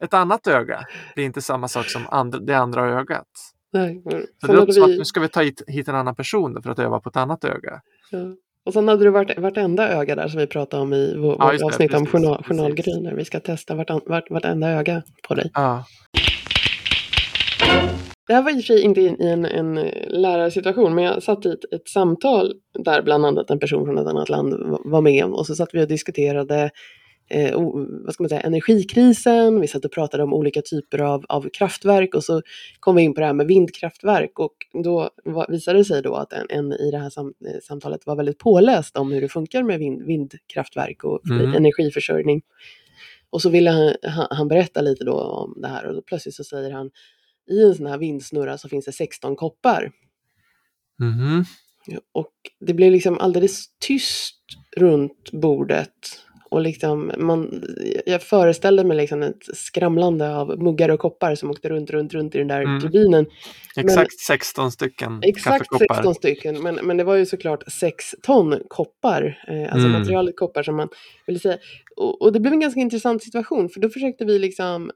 ett 0.00 0.14
annat 0.14 0.46
öga. 0.46 0.80
Det 1.14 1.22
är 1.22 1.26
inte 1.26 1.42
samma 1.42 1.68
sak 1.68 1.86
som 1.86 2.02
andra, 2.10 2.38
det 2.38 2.54
andra 2.54 2.90
ögat. 2.90 3.28
Nej, 3.72 4.02
Så 4.40 4.46
det 4.46 4.52
låter 4.52 4.60
hade 4.60 4.72
som 4.72 4.82
att 4.82 4.90
vi, 4.90 4.98
nu 4.98 5.04
ska 5.04 5.20
vi 5.20 5.28
ta 5.28 5.42
hit, 5.42 5.62
hit 5.66 5.88
en 5.88 5.94
annan 5.94 6.14
person 6.14 6.62
för 6.62 6.70
att 6.70 6.78
öva 6.78 7.00
på 7.00 7.08
ett 7.08 7.16
annat 7.16 7.44
öga. 7.44 7.80
ja. 8.10 8.18
Och 8.66 8.72
sen 8.72 8.88
hade 8.88 9.04
du 9.04 9.10
varit, 9.10 9.38
vartenda 9.38 9.88
öga 9.88 10.14
där 10.16 10.28
som 10.28 10.40
vi 10.40 10.46
pratade 10.46 10.82
om 10.82 10.92
i 10.92 11.16
vår, 11.16 11.36
Ja, 11.38 11.44
vårt 11.44 11.52
just 11.52 11.60
det, 11.62 11.66
avsnitt 11.66 11.94
om 11.94 12.06
journal, 12.06 12.42
journalgrejer. 12.44 13.14
Vi 13.14 13.24
ska 13.24 13.40
testa 13.40 13.74
vart, 13.74 13.90
vart, 14.06 14.30
vartenda 14.30 14.70
öga 14.70 15.02
på 15.28 15.34
dig. 15.34 15.50
Ja. 15.54 15.84
Det 18.26 18.34
här 18.34 18.42
var 18.42 18.50
i 18.50 18.52
och 18.52 18.56
för 18.56 18.62
sig 18.62 18.82
inte 18.82 19.00
i 19.00 19.16
en, 19.20 19.44
en 19.44 19.74
lärarsituation, 20.08 20.94
men 20.94 21.04
jag 21.04 21.22
satt 21.22 21.46
i 21.46 21.48
ett, 21.48 21.72
ett 21.74 21.88
samtal 21.88 22.52
där 22.84 23.02
bland 23.02 23.26
annat 23.26 23.50
en 23.50 23.58
person 23.58 23.84
från 23.86 23.98
ett 23.98 24.06
annat 24.06 24.28
land 24.28 24.54
va- 24.54 24.80
var 24.84 25.00
med 25.00 25.24
och 25.24 25.46
så 25.46 25.54
satt 25.54 25.68
vi 25.72 25.84
och 25.84 25.88
diskuterade 25.88 26.70
eh, 27.28 27.60
vad 28.04 28.14
ska 28.14 28.22
man 28.22 28.28
säga, 28.28 28.40
energikrisen, 28.40 29.60
vi 29.60 29.66
satt 29.66 29.84
och 29.84 29.92
pratade 29.92 30.22
om 30.22 30.34
olika 30.34 30.62
typer 30.62 30.98
av, 30.98 31.24
av 31.28 31.48
kraftverk 31.48 32.14
och 32.14 32.24
så 32.24 32.42
kom 32.80 32.96
vi 32.96 33.02
in 33.02 33.14
på 33.14 33.20
det 33.20 33.26
här 33.26 33.32
med 33.34 33.46
vindkraftverk 33.46 34.38
och 34.38 34.54
då 34.84 35.10
var, 35.24 35.46
visade 35.48 35.78
det 35.78 35.84
sig 35.84 36.02
då 36.02 36.14
att 36.14 36.32
en, 36.32 36.46
en 36.48 36.72
i 36.72 36.90
det 36.90 36.98
här 36.98 37.10
sam, 37.10 37.34
eh, 37.46 37.60
samtalet 37.62 38.06
var 38.06 38.16
väldigt 38.16 38.38
påläst 38.38 38.96
om 38.96 39.12
hur 39.12 39.20
det 39.20 39.28
funkar 39.28 39.62
med 39.62 39.78
vind, 39.78 40.02
vindkraftverk 40.02 41.04
och 41.04 41.20
Mm. 41.30 41.54
energiförsörjning. 41.54 42.42
Och 43.30 43.42
så 43.42 43.50
ville 43.50 43.70
han, 43.70 43.94
han, 44.02 44.26
han 44.30 44.48
berätta 44.48 44.80
lite 44.80 45.04
då 45.04 45.20
om 45.20 45.54
det 45.62 45.68
här 45.68 45.86
och 45.86 45.94
då 45.94 46.02
plötsligt 46.02 46.34
så 46.34 46.44
säger 46.44 46.70
han 46.70 46.90
i 47.50 47.62
en 47.62 47.74
sån 47.74 47.86
här 47.86 47.98
vindsnurra 47.98 48.58
så 48.58 48.68
finns 48.68 48.84
det 48.84 48.92
16 48.92 49.36
koppar. 49.36 49.92
Mhm. 50.98 51.44
Och 52.12 52.32
det 52.60 52.74
blev 52.74 52.92
liksom 52.92 53.18
alldeles 53.18 53.64
tyst 53.78 54.40
runt 54.76 55.32
bordet. 55.32 55.90
Och 56.54 56.60
liksom 56.60 57.12
man, 57.18 57.64
jag 58.06 58.22
föreställde 58.22 58.84
mig 58.84 58.96
liksom 58.96 59.22
ett 59.22 59.56
skramlande 59.56 60.36
av 60.36 60.62
muggar 60.62 60.88
och 60.88 61.00
koppar 61.00 61.34
som 61.34 61.50
åkte 61.50 61.68
runt, 61.68 61.90
runt, 61.90 62.14
runt 62.14 62.34
i 62.34 62.38
den 62.38 62.48
där 62.48 62.60
Mm. 62.62 62.80
turbinen. 62.80 63.26
Exakt 63.76 64.20
16 64.20 64.72
stycken 64.72 65.20
Exakt 65.22 65.58
kaffekoppar. 65.58 65.94
16 65.94 66.14
stycken, 66.14 66.62
men, 66.62 66.74
men 66.74 66.96
det 66.96 67.04
var 67.04 67.14
ju 67.14 67.26
såklart 67.26 67.62
6 67.72 68.14
ton 68.22 68.58
koppar. 68.68 69.44
Eh, 69.48 69.62
alltså 69.62 69.88
Mm. 69.88 69.92
materialet 70.00 70.36
koppar 70.36 70.62
som 70.62 70.76
man 70.76 70.88
ville 71.26 71.38
säga. 71.38 71.58
Och, 71.96 72.22
och 72.22 72.32
det 72.32 72.40
blev 72.40 72.52
en 72.52 72.60
ganska 72.60 72.80
intressant 72.80 73.22
situation, 73.22 73.68
för 73.68 73.80
då 73.80 73.88
försökte 73.88 74.24
vi 74.24 74.38
liksom 74.38 74.90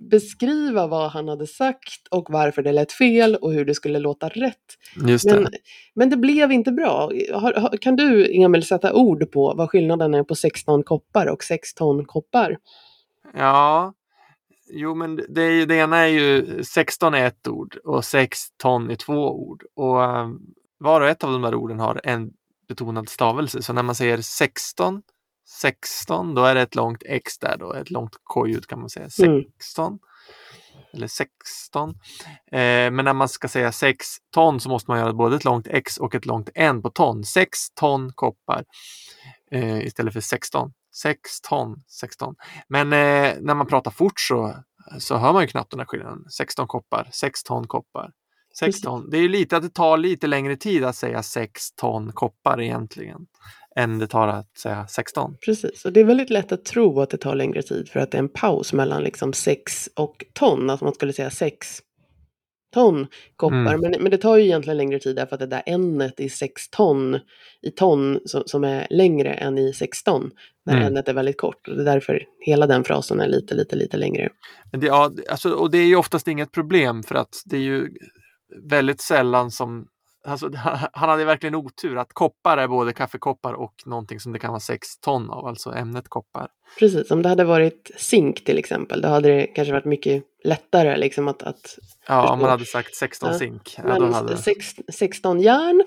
beskriva 0.00 0.86
vad 0.86 1.10
han 1.10 1.28
hade 1.28 1.46
sagt 1.46 2.08
och 2.10 2.26
varför 2.30 2.62
det 2.62 2.72
lät 2.72 2.92
fel 2.92 3.36
och 3.36 3.52
hur 3.52 3.64
det 3.64 3.74
skulle 3.74 3.98
låta 3.98 4.28
rätt. 4.28 4.56
Det. 4.94 5.24
Men, 5.24 5.48
men 5.94 6.10
det 6.10 6.16
blev 6.16 6.52
inte 6.52 6.72
bra. 6.72 7.10
Kan 7.80 7.96
du, 7.96 8.36
Emil, 8.42 8.66
sätta 8.66 8.94
ord 8.94 9.30
på 9.30 9.54
vad 9.56 9.70
skillnaden 9.70 10.14
är 10.14 10.22
på 10.22 10.34
16 10.34 10.82
koppar 10.82 11.26
och 11.26 11.44
6 11.44 11.74
ton 11.74 12.04
koppar? 12.04 12.58
Ja, 13.34 13.94
jo 14.70 14.94
men 14.94 15.20
det, 15.28 15.42
är 15.42 15.50
ju, 15.50 15.66
det 15.66 15.74
ena 15.74 15.96
är 15.96 16.06
ju 16.06 16.62
16 16.64 17.14
är 17.14 17.26
ett 17.26 17.48
ord 17.48 17.76
och 17.84 18.04
6 18.04 18.38
ton 18.56 18.90
är 18.90 18.94
två 18.94 19.30
ord. 19.30 19.64
Och 19.74 20.00
um, 20.00 20.40
var 20.78 21.00
och 21.00 21.08
ett 21.08 21.24
av 21.24 21.32
de 21.32 21.42
där 21.42 21.54
orden 21.54 21.80
har 21.80 22.00
en 22.04 22.30
betonad 22.68 23.08
stavelse. 23.08 23.62
Så 23.62 23.72
när 23.72 23.82
man 23.82 23.94
säger 23.94 24.18
16, 24.20 25.02
16, 25.48 26.34
då 26.34 26.44
är 26.44 26.54
det 26.54 26.62
ett 26.62 26.74
långt 26.74 27.02
X 27.06 27.38
där 27.38 27.56
då, 27.58 27.72
ett 27.72 27.90
långt 27.90 28.16
K-ljud 28.24 28.66
kan 28.66 28.80
man 28.80 28.90
säga. 28.90 29.08
Mm. 29.22 29.44
16. 29.60 29.98
Eller 30.92 31.06
16. 31.06 31.90
Eh, 31.90 31.96
men 32.90 33.04
när 33.04 33.12
man 33.12 33.28
ska 33.28 33.48
säga 33.48 33.72
6 33.72 34.06
ton 34.30 34.60
så 34.60 34.68
måste 34.68 34.90
man 34.90 35.00
göra 35.00 35.12
både 35.12 35.36
ett 35.36 35.44
långt 35.44 35.66
X 35.66 35.96
och 35.96 36.14
ett 36.14 36.26
långt 36.26 36.50
N 36.54 36.82
på 36.82 36.90
ton. 36.90 37.24
6 37.24 37.70
ton 37.74 38.12
koppar 38.12 38.64
eh, 39.50 39.86
istället 39.86 40.12
för 40.12 40.20
16. 40.20 40.72
6 40.94 41.40
ton, 41.40 41.82
16. 41.88 42.34
Men 42.68 42.92
eh, 42.92 43.34
när 43.40 43.54
man 43.54 43.66
pratar 43.66 43.90
fort 43.90 44.20
så, 44.20 44.54
så 44.98 45.16
hör 45.16 45.32
man 45.32 45.42
ju 45.42 45.48
knappt 45.48 45.70
den 45.70 45.80
här 45.80 45.86
skillnaden. 45.86 46.24
16 46.30 46.66
koppar, 46.66 47.08
6 47.12 47.42
ton 47.42 47.66
koppar. 47.66 48.10
6 48.58 48.66
Precis. 48.66 48.82
ton. 48.82 49.10
Det 49.10 49.16
är 49.16 49.22
ju 49.22 49.28
lite 49.28 49.56
att 49.56 49.62
det 49.62 49.74
tar 49.74 49.96
lite 49.96 50.26
längre 50.26 50.56
tid 50.56 50.84
att 50.84 50.96
säga 50.96 51.22
6 51.22 51.72
ton 51.72 52.12
koppar 52.12 52.60
egentligen. 52.60 53.26
Än 53.76 53.98
det 53.98 54.06
tar 54.06 54.28
att 54.28 54.58
säga 54.58 54.86
16. 54.86 55.36
Precis, 55.44 55.84
och 55.84 55.92
det 55.92 56.00
är 56.00 56.04
väldigt 56.04 56.30
lätt 56.30 56.52
att 56.52 56.64
tro 56.64 57.00
att 57.00 57.10
det 57.10 57.16
tar 57.16 57.34
längre 57.34 57.62
tid 57.62 57.88
för 57.88 58.00
att 58.00 58.10
det 58.10 58.16
är 58.16 58.22
en 58.22 58.28
paus 58.28 58.72
mellan 58.72 59.02
liksom 59.02 59.32
6 59.32 59.88
och 59.96 60.24
ton. 60.32 60.70
Att 60.70 60.80
man 60.80 60.94
skulle 60.94 61.12
säga 61.12 61.30
6 61.30 61.82
ton 62.74 63.06
koppar. 63.36 63.56
Mm. 63.56 63.80
Men, 63.80 64.02
men 64.02 64.10
det 64.10 64.18
tar 64.18 64.36
ju 64.36 64.44
egentligen 64.44 64.76
längre 64.76 64.98
tid 64.98 65.16
därför 65.16 65.34
att 65.34 65.40
det 65.40 65.46
där 65.46 65.62
n-et 65.66 66.20
i 66.20 66.28
6 66.28 66.70
ton 66.70 67.18
i 67.62 67.70
ton 67.70 68.20
som, 68.24 68.42
som 68.46 68.64
är 68.64 68.86
längre 68.90 69.34
än 69.34 69.58
i 69.58 69.72
16. 69.72 70.30
När 70.66 70.76
Mm. 70.76 70.86
n-et 70.86 71.08
är 71.08 71.14
väldigt 71.14 71.40
kort. 71.40 71.68
Och 71.68 71.76
det 71.76 71.82
är 71.82 71.84
därför 71.84 72.22
hela 72.40 72.66
den 72.66 72.84
frasen 72.84 73.20
är 73.20 73.28
lite, 73.28 73.54
lite, 73.54 73.76
lite 73.76 73.96
längre. 73.96 74.28
Men 74.70 74.80
det, 74.80 74.86
ja, 74.86 75.12
alltså, 75.30 75.50
och 75.50 75.70
det 75.70 75.78
är 75.78 75.86
ju 75.86 75.96
oftast 75.96 76.28
inget 76.28 76.52
problem 76.52 77.02
för 77.02 77.14
att 77.14 77.42
det 77.44 77.56
är 77.56 77.60
ju 77.60 77.88
väldigt 78.70 79.00
sällan 79.00 79.50
som 79.50 79.86
alltså, 80.26 80.50
han 80.92 81.08
hade 81.08 81.24
verkligen 81.24 81.54
otur 81.54 81.96
att 81.98 82.12
koppar 82.12 82.58
är 82.58 82.68
både 82.68 82.92
kaffekoppar 82.92 83.52
och 83.52 83.74
någonting 83.86 84.20
som 84.20 84.32
det 84.32 84.38
kan 84.38 84.50
vara 84.50 84.60
sex 84.60 84.98
ton 85.00 85.30
av, 85.30 85.46
alltså 85.46 85.72
ämnet 85.74 86.08
koppar. 86.08 86.48
Precis, 86.78 87.10
om 87.10 87.22
det 87.22 87.28
hade 87.28 87.44
varit 87.44 87.90
zink 87.96 88.44
till 88.44 88.58
exempel, 88.58 89.00
då 89.00 89.08
hade 89.08 89.28
det 89.28 89.46
kanske 89.46 89.72
varit 89.72 89.84
mycket 89.84 90.22
lättare 90.44 90.96
liksom 90.96 91.28
att... 91.28 91.42
att 91.42 91.78
Ja, 92.08 92.20
förstå. 92.22 92.32
om 92.32 92.40
man 92.40 92.50
hade 92.50 92.64
sagt 92.64 92.94
16 92.96 93.28
Ja, 93.32 93.38
zink. 93.38 93.76
Ja, 93.84 93.98
då 93.98 94.06
hade... 94.06 94.36
sex, 94.36 94.74
16 94.92 95.40
järn 95.40 95.84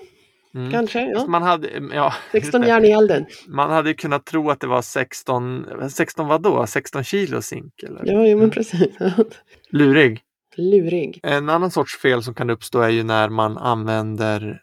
Mm. 0.54 0.70
kanske? 0.70 1.00
Ja. 1.10 1.26
Man 1.26 1.42
hade, 1.42 1.68
ja, 1.92 2.14
just 2.32 2.44
16 2.44 2.60
det. 2.60 2.66
järn 2.68 2.84
i 2.84 2.90
elden. 2.90 3.26
Man 3.48 3.70
hade 3.70 3.94
kunnat 3.94 4.26
tro 4.26 4.50
att 4.50 4.60
det 4.60 4.66
var 4.66 4.82
16, 4.82 5.66
16 5.90 6.26
vadå? 6.28 6.66
16 6.66 7.04
kilo 7.04 7.42
zink? 7.42 7.82
Eller? 7.82 8.02
Ja, 8.04 8.26
jo, 8.26 8.38
men 8.38 8.50
precis. 8.50 8.88
Lurig. 9.70 10.20
Lurig. 10.56 11.20
En 11.22 11.48
annan 11.48 11.70
sorts 11.70 11.98
fel 11.98 12.22
som 12.22 12.34
kan 12.34 12.50
uppstå 12.50 12.80
är 12.80 12.88
ju 12.88 13.02
när 13.02 13.28
man 13.28 13.58
använder 13.58 14.62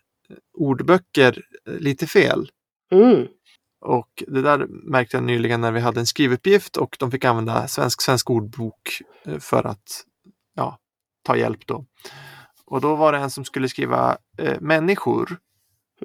ordböcker 0.54 1.42
lite 1.66 2.08
fel. 2.08 2.50
Mm. 2.92 3.28
Och 3.82 4.24
det 4.28 4.42
där 4.42 4.68
märkte 4.70 5.18
jag 5.18 5.24
nyligen 5.24 5.62
när 5.62 5.72
vi 5.72 5.80
hade 5.80 6.00
en 6.00 6.06
skrivuppgift 6.06 6.78
och 6.78 6.96
de 7.00 7.12
fick 7.12 7.26
använda 7.26 7.68
svensk 7.68 8.02
svensk 8.02 8.30
ordbok 8.30 9.02
eh, 9.26 9.40
för 9.40 9.64
att 9.64 10.04
ja, 10.56 10.78
ta 11.24 11.38
hjälp 11.38 11.68
då. 11.68 11.86
Och 12.66 12.82
då 12.82 12.96
var 12.96 13.12
det 13.12 13.18
en 13.18 13.32
som 13.32 13.46
skulle 13.46 13.70
skriva 13.70 14.18
eh, 14.38 14.58
människor. 14.62 15.38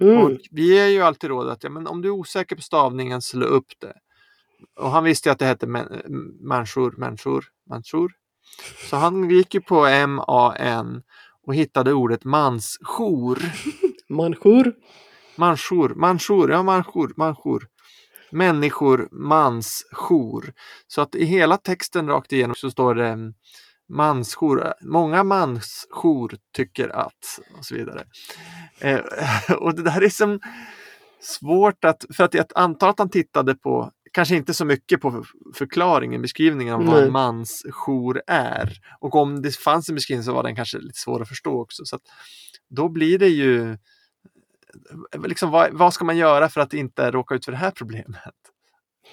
Mm. 0.00 0.18
Och 0.18 0.30
vi 0.50 0.78
är 0.78 0.86
ju 0.86 1.00
alltid 1.00 1.30
råd 1.30 1.48
att 1.48 1.64
ja, 1.64 1.70
men 1.70 1.86
om 1.86 2.02
du 2.02 2.08
är 2.08 2.12
osäker 2.12 2.56
på 2.56 2.62
stavningen, 2.62 3.22
slå 3.22 3.46
upp 3.46 3.72
det. 3.78 3.94
Och 4.76 4.90
han 4.90 5.04
visste 5.04 5.32
att 5.32 5.38
det 5.38 5.44
hette 5.44 5.66
män- 5.66 6.02
människor, 6.40 6.94
människor, 6.98 7.44
människor. 7.70 8.12
Så 8.90 8.96
han 8.96 9.30
gick 9.30 9.54
ju 9.54 9.60
på 9.60 9.86
M-A-N 9.86 11.02
och 11.46 11.54
hittade 11.54 11.92
ordet 11.92 12.24
mansjour. 12.24 13.38
Manjour. 14.08 14.74
Manjour, 15.36 15.94
manjour, 15.94 16.50
ja 16.50 16.62
manjour, 16.62 17.12
manjour. 17.16 17.68
Människor, 18.30 19.08
mansjour. 19.12 20.52
Så 20.86 21.00
att 21.00 21.14
i 21.14 21.24
hela 21.24 21.56
texten 21.56 22.08
rakt 22.08 22.32
igenom 22.32 22.54
så 22.54 22.70
står 22.70 22.94
det 22.94 23.08
mm, 23.08 23.34
mansjour. 23.88 24.74
Många 24.80 25.24
mansjour 25.24 26.36
tycker 26.56 26.88
att 26.88 27.40
och 27.58 27.64
så 27.64 27.74
vidare. 27.74 28.04
Eh, 28.78 29.00
och 29.58 29.74
det 29.74 29.82
där 29.82 30.02
är 30.02 30.08
som 30.08 30.40
svårt 31.20 31.84
att, 31.84 32.04
för 32.16 32.24
att 32.24 32.34
jag 32.34 32.46
antar 32.54 32.88
att 32.88 32.98
han 32.98 33.10
tittade 33.10 33.54
på, 33.54 33.90
kanske 34.12 34.36
inte 34.36 34.54
så 34.54 34.64
mycket 34.64 35.00
på 35.00 35.24
förklaringen, 35.54 36.22
beskrivningen 36.22 36.74
av 36.74 36.84
vad 36.84 36.94
Nej. 36.94 37.04
en 37.04 37.12
mansjour 37.12 38.22
är. 38.26 38.72
Och 39.00 39.14
om 39.14 39.42
det 39.42 39.56
fanns 39.56 39.88
en 39.88 39.94
beskrivning 39.94 40.24
så 40.24 40.32
var 40.32 40.42
den 40.42 40.56
kanske 40.56 40.78
lite 40.78 40.98
svår 40.98 41.22
att 41.22 41.28
förstå 41.28 41.60
också. 41.60 41.84
Så 41.84 41.98
då 42.70 42.88
blir 42.88 43.18
det 43.18 43.28
ju 43.28 43.76
liksom, 45.26 45.50
vad, 45.50 45.72
vad 45.72 45.94
ska 45.94 46.04
man 46.04 46.16
göra 46.16 46.48
för 46.48 46.60
att 46.60 46.74
inte 46.74 47.10
råka 47.10 47.34
ut 47.34 47.44
för 47.44 47.52
det 47.52 47.58
här 47.58 47.70
problemet? 47.70 48.16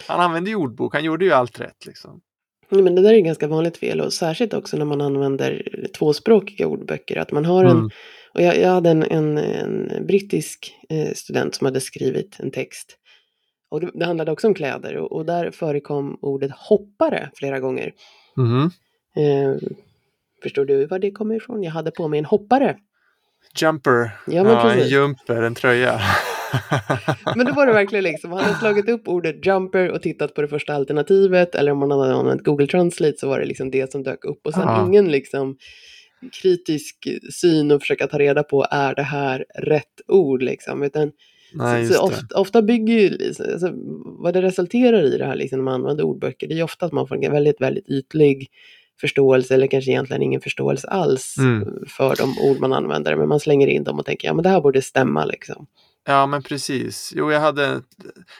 Han 0.08 0.20
använde 0.20 0.50
ju 0.50 0.56
ordbok, 0.56 0.94
han 0.94 1.04
gjorde 1.04 1.26
ju 1.26 1.32
allt 1.32 1.60
rätt. 1.60 1.86
Liksom. 1.86 2.22
Ja, 2.70 2.82
men 2.82 2.96
det 2.96 3.02
där 3.02 3.14
är 3.14 3.20
ganska 3.20 3.48
vanligt 3.48 3.78
fel 3.78 4.02
och 4.02 4.14
särskilt 4.14 4.54
också 4.54 4.78
när 4.78 4.86
man 4.86 5.02
använder 5.02 5.64
tvåspråkiga 5.98 6.68
ordböcker. 6.68 7.18
Att 7.18 7.32
man 7.32 7.46
har 7.46 7.66
en, 7.66 7.72
Mm. 7.72 7.90
och 8.34 8.42
jag, 8.42 8.58
jag 8.58 8.70
hade 8.70 8.90
en, 8.90 9.04
en, 9.04 9.38
en 9.38 10.06
brittisk 10.08 10.76
eh, 10.90 11.14
student 11.14 11.56
som 11.56 11.66
hade 11.66 11.82
skrivit 11.82 12.40
en 12.40 12.52
text. 12.52 12.98
Och 13.70 13.82
det, 13.82 13.92
det 13.94 14.06
handlade 14.06 14.32
också 14.32 14.48
om 14.48 14.54
kläder 14.54 14.98
och, 14.98 15.12
och 15.12 15.26
där 15.26 15.52
förekom 15.52 16.18
ordet 16.22 16.52
hoppare 16.56 17.30
flera 17.36 17.60
gånger. 17.60 17.94
Mhm. 18.38 18.72
Eh, 19.18 19.70
förstår 20.44 20.66
du 20.66 20.86
var 20.86 21.00
det 21.00 21.12
kommer 21.12 21.36
ifrån? 21.36 21.64
Jag 21.64 21.72
hade 21.72 21.92
på 21.92 22.08
mig 22.08 22.20
en 22.20 22.26
hoppare. 22.26 22.78
Jumper, 23.62 24.12
Ja, 24.28 24.44
men 24.44 24.58
en 24.58 24.62
precis. 24.62 24.92
jumper, 24.92 25.42
en 25.42 25.56
tröja. 25.56 26.00
Men 27.36 27.46
då 27.46 27.54
var 27.54 27.66
det 27.68 27.74
verkligen 27.74 28.04
liksom, 28.04 28.32
han 28.32 28.42
hade 28.44 28.56
slagit 28.60 28.90
upp 28.90 29.08
ordet 29.08 29.46
jumper 29.46 29.90
och 29.92 30.02
tittat 30.02 30.34
på 30.34 30.42
det 30.42 30.48
första 30.48 30.74
alternativet 30.74 31.56
eller 31.56 31.72
om 31.72 31.78
man 31.78 31.92
hade 31.92 32.14
använt 32.14 32.44
Google 32.44 32.68
Translate 32.68 33.18
så 33.18 33.28
var 33.30 33.40
det 33.40 33.46
liksom 33.46 33.72
det 33.72 33.92
som 33.92 34.04
dök 34.04 34.26
upp 34.26 34.46
och 34.48 34.54
sen 34.54 34.64
Ja. 34.64 34.86
ingen 34.88 35.12
liksom 35.12 35.58
kritisk 36.42 36.96
syn 37.34 37.72
och 37.72 37.82
försöka 37.82 38.08
ta 38.08 38.20
reda 38.20 38.44
på 38.44 38.66
är 38.72 38.96
det 38.96 39.04
här 39.04 39.46
rätt 39.60 40.02
ord 40.08 40.42
liksom 40.44 40.84
utan 40.84 41.12
Nej, 41.54 41.88
så, 41.88 41.94
så 41.94 42.02
ofta, 42.02 42.40
ofta 42.40 42.62
bygger 42.62 42.94
ju, 43.00 43.28
alltså, 43.52 43.72
vad 44.04 44.34
det 44.34 44.42
resulterar 44.42 45.04
i 45.04 45.18
det 45.18 45.26
här 45.26 45.36
liksom 45.36 45.58
när 45.60 45.64
man 45.64 45.74
använder 45.74 46.04
ordböcker 46.04 46.48
det 46.48 46.54
är 46.54 46.58
ju 46.58 46.64
ofta 46.64 46.86
att 46.86 46.92
man 46.92 47.08
får 47.08 47.24
en 47.26 47.32
väldigt, 47.32 47.62
väldigt 47.62 47.90
ytlig 47.90 48.48
förståelse 49.02 49.54
eller 49.54 49.68
kanske 49.68 49.92
egentligen 49.92 50.22
ingen 50.22 50.42
förståelse 50.42 50.88
alls 50.88 51.36
Mm. 51.38 51.68
för 51.88 52.16
de 52.16 52.36
ord 52.40 52.60
man 52.60 52.74
använder 52.74 53.16
men 53.16 53.28
man 53.28 53.40
slänger 53.40 53.68
in 53.68 53.84
dem 53.84 54.00
och 54.00 54.06
tänker 54.06 54.28
ja 54.28 54.34
men 54.34 54.44
det 54.44 54.50
här 54.50 54.62
borde 54.62 54.82
stämma 54.82 55.26
liksom. 55.26 55.66
Ja, 56.08 56.26
men 56.28 56.44
precis. 56.44 57.14
Jo, 57.16 57.32
jag 57.32 57.40
hade, 57.40 57.82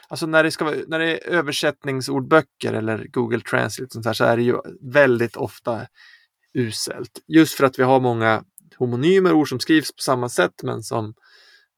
alltså 0.08 0.26
när 0.26 0.44
det, 0.44 0.52
ska, 0.52 0.66
vara- 0.66 0.76
när 0.88 1.00
det 1.00 1.12
är 1.18 1.30
översättningsordböcker 1.30 2.74
eller 2.74 3.08
Google 3.12 3.40
Translate 3.42 3.94
sånt 3.94 4.06
här, 4.06 4.14
så 4.14 4.24
är 4.24 4.38
det 4.38 4.44
ju 4.44 4.56
väldigt 4.82 5.36
ofta 5.36 5.82
uselt. 6.54 7.12
Just 7.28 7.54
för 7.54 7.66
att 7.66 7.80
vi 7.80 7.84
har 7.84 8.00
många 8.00 8.44
homonymer, 8.78 9.34
ord 9.34 9.50
som 9.50 9.60
skrivs 9.60 9.92
på 9.96 10.02
samma 10.02 10.30
sätt 10.30 10.54
men 10.64 10.84
som, 10.84 11.14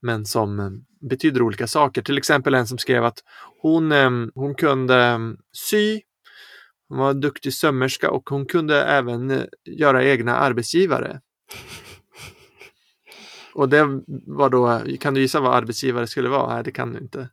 men 0.02 0.26
som 0.26 0.60
eh, 0.60 0.70
betyder 1.10 1.42
olika 1.42 1.68
saker. 1.68 2.02
Till 2.02 2.18
exempel 2.18 2.54
en 2.54 2.68
som 2.68 2.78
skrev 2.78 3.06
att 3.06 3.20
hon, 3.62 3.92
eh, 3.92 4.10
hon 4.36 4.56
kunde 4.56 5.04
eh, 5.06 5.20
sy, 5.54 6.02
hon 6.90 6.98
var 6.98 7.10
en 7.10 7.22
duktig 7.22 7.54
sömmerska 7.54 8.12
och 8.12 8.30
hon 8.30 8.46
kunde 8.46 8.84
även 8.84 9.46
göra 9.66 10.04
egna 10.04 10.36
arbetsgivare. 10.36 11.22
Och 13.54 13.70
det 13.70 14.02
var 14.28 14.50
då, 14.50 14.82
kan 15.00 15.14
du 15.14 15.22
gissa 15.22 15.40
vad 15.40 15.56
arbetsgivare 15.56 16.08
skulle 16.08 16.30
vara? 16.30 16.54
Nej, 16.54 16.64
det 16.64 16.72
kan 16.72 16.94
du 16.94 17.00
inte. 17.00 17.30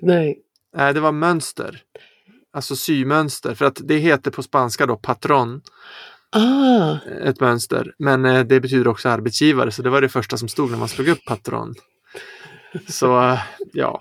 Nej, 0.00 0.42
Nej, 0.76 0.94
det 0.94 1.00
var 1.00 1.12
mönster. 1.12 1.82
Alltså 2.52 2.76
symönster, 2.76 3.54
för 3.54 3.64
att 3.64 3.80
det 3.84 3.96
heter 3.96 4.30
på 4.30 4.42
spanska 4.42 4.86
då 4.86 4.96
patron, 4.96 5.60
ah, 6.32 6.96
ett 7.24 7.40
mönster. 7.40 7.94
Men 7.98 8.24
eh, 8.24 8.44
det 8.44 8.60
betyder 8.60 8.88
också 8.88 9.08
arbetsgivare, 9.08 9.70
så 9.72 9.82
det 9.82 9.90
var 9.90 10.00
det 10.00 10.08
första 10.08 10.36
som 10.36 10.48
stod 10.48 10.70
när 10.70 10.78
man 10.78 10.88
slog 10.88 11.08
upp 11.08 11.24
patron. 11.26 11.74
Så 12.88 13.20
eh, 13.20 13.40
ja, 13.72 14.00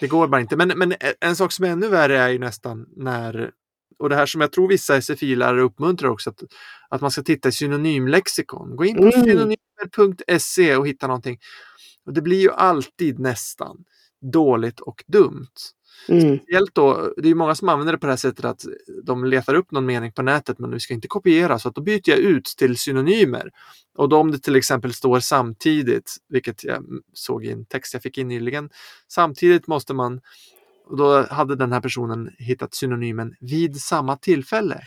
det 0.00 0.06
går 0.06 0.28
bara 0.28 0.40
inte. 0.40 0.56
Men, 0.56 0.68
men 0.68 0.94
en 1.20 1.36
sak 1.36 1.52
som 1.52 1.64
är 1.64 1.68
ännu 1.68 1.88
värre 1.88 2.18
är 2.18 2.28
ju 2.28 2.38
nästan 2.38 2.86
när, 2.96 3.50
och 3.98 4.08
det 4.08 4.16
här 4.16 4.26
som 4.26 4.40
jag 4.40 4.52
tror 4.52 4.68
vissa 4.68 5.00
SFI-lärare 5.00 5.60
uppmuntrar 5.60 6.08
också, 6.08 6.30
att, 6.30 6.42
att 6.88 7.00
man 7.00 7.10
ska 7.10 7.22
titta 7.22 7.48
i 7.48 7.52
synonymlexikon. 7.52 8.76
Gå 8.76 8.84
in 8.84 8.96
på 8.96 9.02
Mm. 9.02 9.24
synonymer.se 9.24 10.76
och 10.76 10.88
hitta 10.88 11.06
någonting. 11.06 11.38
Och 12.06 12.12
det 12.12 12.22
blir 12.22 12.40
ju 12.40 12.50
alltid 12.50 13.18
nästan 13.18 13.84
dåligt 14.20 14.80
och 14.80 15.04
dumt. 15.06 15.46
mm, 16.08 16.38
Speciellt 16.38 16.74
då, 16.74 17.14
det 17.16 17.28
är 17.28 17.34
många 17.34 17.54
som 17.54 17.68
använder 17.68 17.92
det 17.92 17.98
på 17.98 18.06
det 18.06 18.12
här 18.12 18.16
sättet 18.16 18.44
att 18.44 18.64
de 19.04 19.24
letar 19.24 19.54
upp 19.54 19.70
någon 19.70 19.86
mening 19.86 20.12
på 20.12 20.22
nätet 20.22 20.58
men 20.58 20.70
vi 20.70 20.80
ska 20.80 20.94
inte 20.94 21.08
kopiera 21.08 21.58
så 21.58 21.68
att 21.68 21.74
då 21.74 21.80
byter 21.80 22.08
jag 22.10 22.18
ut 22.18 22.44
till 22.58 22.76
synonymer. 22.78 23.50
Och 23.96 24.08
då 24.08 24.18
om 24.18 24.30
det 24.30 24.38
till 24.38 24.56
exempel 24.56 24.92
står 24.94 25.20
samtidigt, 25.20 26.16
vilket 26.28 26.64
jag 26.64 26.84
såg 27.12 27.44
i 27.44 27.50
en 27.50 27.64
text 27.64 27.94
jag 27.94 28.02
fick 28.02 28.18
in 28.18 28.28
nyligen, 28.28 28.70
samtidigt 29.08 29.66
måste 29.66 29.94
man, 29.94 30.20
och 30.86 30.96
då 30.96 31.26
hade 31.30 31.56
den 31.56 31.72
här 31.72 31.80
personen 31.80 32.30
hittat 32.38 32.74
synonymen 32.74 33.34
vid 33.40 33.80
samma 33.80 34.16
tillfälle. 34.16 34.80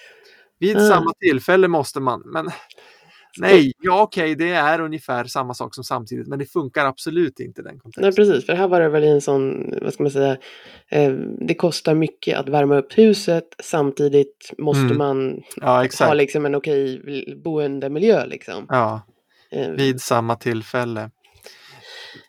Vid 0.59 0.77
Ah. 0.77 0.87
samma 0.89 1.13
tillfälle 1.13 1.67
måste 1.67 1.99
man, 1.99 2.21
men 2.25 2.49
nej, 3.37 3.71
ja 3.81 4.01
okej, 4.01 4.35
det 4.35 4.49
är 4.49 4.81
ungefär 4.81 5.25
samma 5.25 5.53
sak 5.53 5.75
som 5.75 5.83
samtidigt, 5.83 6.27
men 6.27 6.39
det 6.39 6.45
funkar 6.45 6.85
absolut 6.85 7.39
inte 7.39 7.61
i 7.61 7.63
den 7.63 7.79
kontexten. 7.79 8.01
nej 8.01 8.15
precis, 8.15 8.45
för 8.45 8.53
här 8.53 8.67
var 8.67 8.81
det 8.81 8.89
väl 8.89 9.03
en 9.03 9.21
sån, 9.21 9.73
vad 9.81 9.93
ska 9.93 10.03
man 10.03 10.11
säga, 10.11 10.37
eh, 10.89 11.11
det 11.47 11.53
kostar 11.55 11.95
mycket 11.95 12.37
att 12.37 12.49
värma 12.49 12.77
upp 12.77 12.97
huset, 12.97 13.43
samtidigt 13.63 14.51
måste 14.57 14.81
Mm. 14.81 14.97
man 14.97 15.41
Ja, 15.55 15.87
ha 15.99 16.13
liksom 16.13 16.45
en 16.45 16.55
okej 16.55 17.01
boendemiljö 17.43 18.25
liksom. 18.25 18.65
Ja. 18.69 19.01
Eh, 19.51 19.69
vid 19.69 20.01
samma 20.01 20.35
tillfälle. 20.35 21.09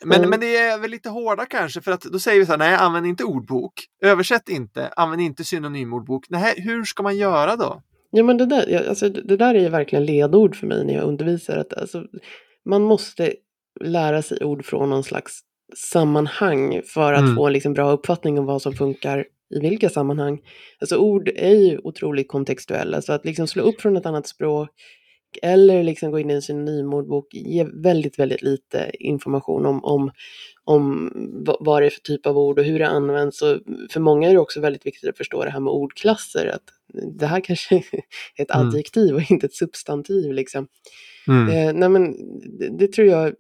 Men, 0.05 0.19
Mm. 0.19 0.31
men 0.31 0.41
det 0.41 0.57
är 0.57 0.79
väl 0.79 0.91
lite 0.91 1.09
hårda 1.09 1.47
kanske 1.47 1.81
för 1.81 1.93
att 1.93 2.03
då 2.03 2.19
säger 2.19 2.41
vi 2.41 2.47
så 2.47 2.53
här, 2.53 2.59
nej 2.59 2.75
använd 2.75 3.07
inte 3.07 3.25
ordbok, 3.25 3.73
översätt 4.03 4.49
inte, 4.49 4.89
använd 4.97 5.23
inte 5.23 5.45
synonymordbok. 5.45 6.27
Nej, 6.29 6.55
hur 6.57 6.85
ska 6.85 7.03
man 7.03 7.17
göra 7.17 7.57
då? 7.57 7.83
Ja 8.15 8.23
men 8.23 8.37
det 8.37 8.47
där, 8.47 8.89
alltså, 8.89 9.09
det 9.09 9.37
där 9.37 9.55
är 9.55 9.61
ju 9.61 9.69
verkligen 9.69 10.05
ledord 10.05 10.57
för 10.57 10.67
mig 10.67 10.85
när 10.85 10.95
jag 10.95 11.05
undervisar. 11.05 11.57
Att, 11.57 11.75
alltså, 11.75 12.05
man 12.65 12.83
måste 12.83 13.33
lära 13.81 14.23
sig 14.23 14.39
ord 14.45 14.65
från 14.65 14.91
någon 14.91 15.05
slags 15.05 15.41
sammanhang 15.77 16.83
för 16.85 17.13
att 17.13 17.21
Mm. 17.23 17.37
få 17.37 17.47
en 17.47 17.53
liksom, 17.53 17.73
bra 17.75 17.91
uppfattning 17.93 18.39
om 18.39 18.45
vad 18.47 18.63
som 18.63 18.73
funkar 18.73 19.25
i 19.55 19.61
vilka 19.61 19.89
sammanhang. 19.89 20.41
Alltså 20.81 20.97
ord 20.97 21.29
är 21.37 21.55
ju 21.55 21.79
otroligt 21.85 22.29
kontextuella 22.29 23.03
så 23.03 23.13
att 23.13 23.25
liksom 23.25 23.47
slå 23.47 23.63
upp 23.63 23.81
från 23.81 23.97
ett 23.97 24.07
annat 24.07 24.27
språk 24.27 24.69
eller 25.43 25.83
liksom 25.83 26.11
gå 26.11 26.19
in 26.19 26.31
i 26.31 26.35
en 26.35 26.43
synonymordbok 26.43 27.35
ger 27.35 27.83
väldigt, 27.83 28.19
väldigt 28.19 28.43
lite 28.43 28.91
information 28.99 29.67
om, 29.67 29.85
om, 29.85 30.11
om 30.65 31.11
vad 31.61 31.83
det 31.83 31.87
är 31.87 31.91
för 31.91 32.01
typ 32.01 32.27
av 32.27 32.39
ord 32.39 32.59
och 32.59 32.65
hur 32.65 32.79
det 32.79 32.89
används. 32.89 33.43
Och 33.43 33.59
för 33.91 34.01
många 34.01 34.29
är 34.29 34.33
det 34.33 34.41
också 34.41 34.61
väldigt 34.61 34.87
viktigt 34.87 35.11
att 35.11 35.17
förstå 35.17 35.45
det 35.45 35.51
här 35.51 35.61
med 35.61 35.73
ordklasser. 35.73 36.47
Att 36.47 36.63
det 37.19 37.27
här 37.27 37.41
kanske 37.41 37.75
är 38.37 38.43
ett 38.43 38.55
Mm. 38.55 38.69
adjektiv 38.69 39.15
och 39.15 39.31
inte 39.31 39.47
ett 39.47 39.55
substantiv. 39.55 40.33
Liksom. 40.33 40.67
Mm. 41.29 41.49
Eh, 41.49 41.75
nej 41.75 41.89
men 41.89 42.13
det, 42.59 42.79
det 42.79 42.93
tror 42.93 43.09
jag 43.09 43.35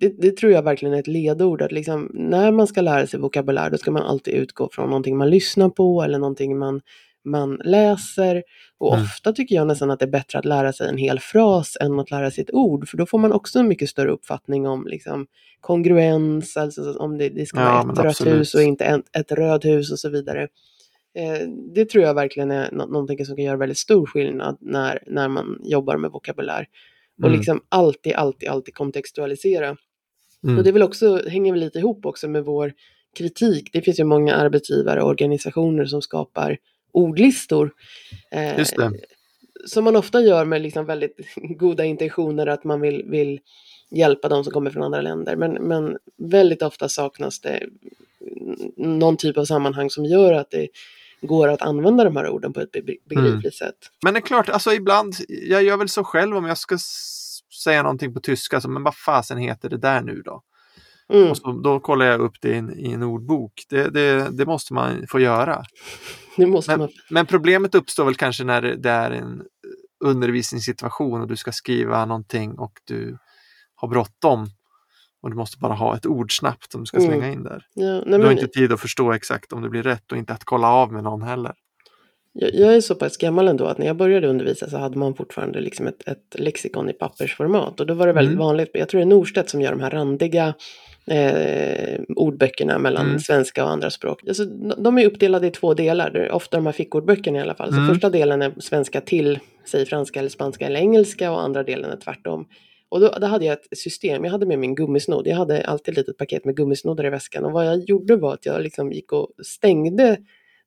det, 0.00 0.08
det 0.20 0.36
tror 0.36 0.52
jag 0.52 0.62
verkligen 0.62 0.94
är 0.94 0.98
ett 0.98 1.06
ledord. 1.06 1.62
Att 1.62 1.72
liksom, 1.72 2.10
när 2.14 2.52
man 2.52 2.66
ska 2.66 2.80
lära 2.80 3.06
sig 3.06 3.20
vokabulär 3.20 3.70
då 3.70 3.78
ska 3.78 3.90
man 3.90 4.02
alltid 4.02 4.34
utgå 4.34 4.68
från 4.72 4.86
någonting 4.88 5.16
man 5.16 5.30
lyssnar 5.30 5.68
på 5.68 6.02
eller 6.02 6.18
någonting 6.18 6.58
man, 6.58 6.80
man 7.24 7.60
läser. 7.64 8.42
Och 8.78 8.94
Mm. 8.94 9.04
ofta 9.04 9.32
tycker 9.32 9.54
jag 9.56 9.66
nästan 9.66 9.90
att 9.90 9.98
det 9.98 10.04
är 10.04 10.10
bättre 10.10 10.38
att 10.38 10.44
lära 10.44 10.72
sig 10.72 10.88
en 10.88 10.96
hel 10.98 11.20
fras 11.20 11.76
än 11.80 12.00
att 12.00 12.10
lära 12.10 12.30
sig 12.30 12.42
ett 12.44 12.54
ord. 12.54 12.88
För 12.88 12.96
då 12.96 13.06
får 13.06 13.18
man 13.18 13.32
också 13.32 13.58
en 13.58 13.68
mycket 13.68 13.88
större 13.90 14.10
uppfattning 14.10 14.66
om 14.66 14.86
liksom, 14.86 15.26
kongruens, 15.60 16.56
alltså 16.56 16.92
om 16.98 17.18
det, 17.18 17.28
det 17.28 17.46
ska 17.46 17.60
Ja, 17.60 17.64
vara 17.84 17.92
ett 17.92 17.98
rött 17.98 18.06
absolut. 18.06 18.34
hus 18.34 18.54
och 18.54 18.62
inte 18.62 18.84
ett, 18.84 19.16
ett 19.16 19.32
rödhus 19.32 19.92
och 19.92 19.98
så 19.98 20.08
vidare. 20.08 20.48
Eh, 21.14 21.48
det 21.74 21.84
tror 21.84 22.04
jag 22.04 22.14
verkligen 22.14 22.50
är 22.50 22.68
nå- 22.72 22.86
någonting 22.86 23.26
som 23.26 23.36
kan 23.36 23.44
göra 23.44 23.56
väldigt 23.56 23.78
stor 23.78 24.06
skillnad 24.06 24.56
när, 24.60 25.02
när 25.06 25.28
man 25.28 25.60
jobbar 25.62 25.96
med 25.96 26.10
vokabulär. 26.10 26.66
Och 27.18 27.26
Mm. 27.28 27.38
liksom 27.38 27.60
alltid, 27.68 28.12
alltid, 28.14 28.48
alltid 28.48 28.74
kontextualisera. 28.74 29.76
Mm. 30.44 30.58
Och 30.58 30.64
det 30.64 30.72
väl 30.72 30.82
också, 30.82 31.28
hänger 31.28 31.52
väl 31.52 31.60
lite 31.60 31.78
ihop 31.78 32.06
också 32.06 32.28
med 32.28 32.44
vår 32.44 32.72
kritik. 33.18 33.70
Det 33.72 33.80
finns 33.82 34.00
ju 34.00 34.04
många 34.04 34.34
arbetsgivare 34.34 35.02
och 35.02 35.08
organisationer 35.08 35.84
som 35.84 36.02
skapar 36.02 36.56
ordlistor. 36.92 37.72
Eh, 38.30 38.58
Just 38.58 38.76
det. 38.76 38.92
Som 39.66 39.84
man 39.84 39.96
ofta 39.96 40.20
gör 40.20 40.44
med 40.44 40.62
liksom 40.62 40.86
väldigt 40.86 41.16
goda 41.36 41.84
intentioner 41.84 42.46
att 42.46 42.64
man 42.64 42.80
vill, 42.80 43.04
vill 43.06 43.40
hjälpa 43.90 44.28
de 44.28 44.44
som 44.44 44.52
kommer 44.52 44.70
från 44.70 44.82
andra 44.82 45.00
länder. 45.00 45.36
Men, 45.36 45.52
men 45.52 45.98
väldigt 46.16 46.62
ofta 46.62 46.88
saknas 46.88 47.40
det 47.40 47.66
någon 48.76 49.16
typ 49.16 49.38
av 49.38 49.44
sammanhang 49.44 49.90
som 49.90 50.04
gör 50.04 50.32
att 50.32 50.50
det 50.50 50.68
går 51.20 51.48
att 51.48 51.62
använda 51.62 52.04
de 52.04 52.16
här 52.16 52.28
orden 52.28 52.52
på 52.52 52.60
ett 52.60 52.72
be- 52.72 52.96
begripligt 53.04 53.54
sätt. 53.54 53.74
Men 54.04 54.14
det 54.14 54.18
är 54.20 54.22
klart, 54.22 54.48
alltså 54.48 54.72
ibland, 54.72 55.14
jag 55.28 55.62
gör 55.62 55.76
väl 55.76 55.88
så 55.88 56.04
själv 56.04 56.36
om 56.36 56.44
jag 56.44 56.58
ska 56.58 56.78
säga 57.64 57.82
någonting 57.82 58.14
på 58.14 58.20
tyska, 58.20 58.60
så, 58.60 58.68
men 58.68 58.82
vad 58.82 58.96
fasen 58.96 59.38
heter 59.38 59.68
det 59.68 59.78
där 59.78 60.00
nu 60.00 60.22
då? 60.24 60.42
Mm, 61.12 61.30
Och 61.30 61.36
så, 61.36 61.52
då 61.52 61.80
kollar 61.80 62.06
jag 62.06 62.20
upp 62.20 62.34
det 62.40 62.48
i 62.48 62.56
en, 62.56 62.78
i 62.78 62.92
en 62.92 63.02
ordbok. 63.02 63.52
Det, 63.68 63.90
det, 63.90 64.28
det 64.30 64.46
måste 64.46 64.74
man 64.74 65.06
få 65.08 65.20
göra. 65.20 65.62
måste 66.36 66.70
Men, 66.70 66.80
man. 66.80 66.88
men 67.10 67.26
problemet 67.26 67.74
uppstår 67.74 68.04
väl 68.04 68.14
kanske 68.14 68.44
när 68.44 68.62
det 68.62 68.90
är 68.90 69.10
en 69.10 69.42
undervisningssituation 70.04 71.20
och 71.20 71.28
du 71.28 71.36
ska 71.36 71.52
skriva 71.52 72.04
någonting 72.04 72.58
och 72.58 72.72
du 72.84 73.18
har 73.74 73.88
bråttom. 73.88 74.46
Och 75.22 75.30
du 75.30 75.36
måste 75.36 75.58
bara 75.58 75.74
ha 75.74 75.96
ett 75.96 76.06
ord 76.06 76.38
snabbt 76.38 76.72
som 76.72 76.80
du 76.80 76.86
ska 76.86 76.96
Mm. 76.96 77.08
slänga 77.10 77.32
in 77.32 77.42
där. 77.42 77.66
Ja, 77.74 77.84
nej, 77.86 78.02
Du 78.06 78.12
har 78.12 78.18
men, 78.18 78.32
inte 78.32 78.48
tid 78.48 78.72
att 78.72 78.80
förstå 78.80 79.12
exakt 79.12 79.52
om 79.52 79.62
det 79.62 79.68
blir 79.68 79.82
rätt 79.82 80.12
och 80.12 80.18
inte 80.18 80.32
att 80.32 80.44
kolla 80.44 80.68
av 80.68 80.92
med 80.92 81.04
någon 81.04 81.22
heller. 81.22 81.54
Jag, 82.32 82.54
jag 82.54 82.74
är 82.74 82.80
så 82.80 82.94
pass 82.94 83.16
gammal 83.16 83.48
ändå 83.48 83.64
att 83.64 83.78
när 83.78 83.86
jag 83.86 83.96
började 83.96 84.26
undervisa 84.28 84.70
så 84.70 84.76
hade 84.76 84.98
man 84.98 85.14
fortfarande 85.14 85.60
liksom 85.60 85.86
ett, 85.86 86.08
ett 86.08 86.38
lexikon 86.40 86.90
i 86.90 86.92
pappersformat. 86.92 87.80
Och 87.80 87.86
då 87.86 87.94
var 87.94 88.06
det 88.06 88.12
väldigt 88.12 88.32
Mm. 88.34 88.44
vanligt, 88.46 88.70
jag 88.72 88.88
tror 88.88 88.98
det 88.98 89.04
är 89.04 89.06
Norstedt 89.06 89.50
som 89.50 89.60
gör 89.60 89.70
de 89.70 89.80
här 89.80 89.90
randiga 89.90 90.54
eh, 91.06 92.00
ordböckerna 92.16 92.78
mellan 92.78 93.06
Mm. 93.06 93.18
svenska 93.18 93.64
och 93.64 93.70
andra 93.70 93.90
språk. 93.90 94.22
Alltså, 94.28 94.44
de- 94.44 94.98
är 94.98 95.06
uppdelade 95.06 95.46
i 95.46 95.50
två 95.50 95.74
delar, 95.74 96.28
ofta 96.32 96.56
de 96.56 96.66
här 96.66 96.72
fickordböckerna 96.72 97.38
i 97.38 97.42
alla 97.42 97.54
fall. 97.54 97.68
Så 97.72 97.76
Mm. 97.78 97.88
första 97.88 98.10
delen 98.10 98.42
är 98.42 98.52
svenska 98.58 99.00
till, 99.00 99.38
säg 99.66 99.86
franska 99.86 100.18
eller 100.20 100.28
spanska 100.30 100.66
eller 100.66 100.80
engelska 100.80 101.32
och 101.32 101.42
andra 101.42 101.62
delen 101.62 101.90
är 101.90 101.96
tvärtom. 101.96 102.46
Och 102.88 103.00
då, 103.00 103.08
då 103.20 103.26
hade 103.26 103.44
jag 103.44 103.52
ett 103.52 103.78
system, 103.78 104.24
jag 104.24 104.32
hade 104.32 104.46
med 104.46 104.58
min 104.58 104.74
gummisnodd. 104.74 105.26
Jag 105.26 105.36
hade 105.36 105.64
alltid 105.64 105.92
ett 105.92 105.98
litet 105.98 106.16
paket 106.18 106.44
med 106.44 106.56
gummisnoddar 106.56 107.06
i 107.06 107.10
väskan. 107.10 107.44
Och 107.44 107.52
vad 107.52 107.66
jag 107.66 107.78
gjorde 107.88 108.16
var 108.16 108.34
att 108.34 108.46
jag 108.46 108.62
liksom 108.62 108.92
gick 108.92 109.12
och 109.12 109.28
stängde 109.42 110.16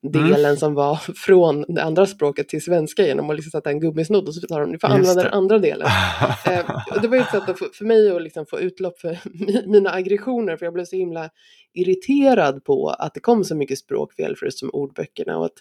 Mm. 0.04 0.30
delen 0.30 0.56
som 0.56 0.74
var 0.74 0.94
från 1.16 1.64
det 1.68 1.82
andra 1.82 2.06
språket 2.06 2.48
till 2.48 2.62
svenska 2.64 3.06
genom 3.06 3.30
att 3.30 3.36
liksom 3.36 3.50
sätta 3.50 3.70
en 3.70 3.80
gummisnodd 3.80 4.28
och 4.28 4.34
så 4.34 4.46
sa 4.48 4.58
de, 4.60 4.70
ni 4.70 4.78
får 4.78 4.90
Just 4.90 4.98
använda 4.98 5.22
det. 5.22 5.28
den 5.28 5.38
andra 5.38 5.58
delen. 5.58 5.88
Eh, 6.46 7.00
det 7.02 7.08
var 7.08 7.16
ju 7.16 7.22
ett 7.22 7.30
sätt 7.30 7.48
att 7.48 7.58
få, 7.58 7.64
för 7.72 7.84
mig 7.84 8.10
att 8.16 8.22
liksom 8.22 8.46
få 8.46 8.60
utlopp 8.60 8.98
för 9.00 9.08
mi- 9.24 9.66
mina 9.66 9.90
aggressioner, 9.90 10.56
för 10.56 10.66
jag 10.66 10.72
blev 10.74 10.84
så 10.84 10.96
himla 10.96 11.30
irriterad 11.74 12.64
på 12.64 12.88
att 12.88 13.14
det 13.14 13.20
kom 13.20 13.44
så 13.44 13.54
mycket 13.56 13.78
språkfel 13.78 14.36
för 14.36 14.46
just 14.46 14.58
som 14.58 14.70
ordböckerna. 14.72 15.38
Och 15.38 15.44
att, 15.44 15.52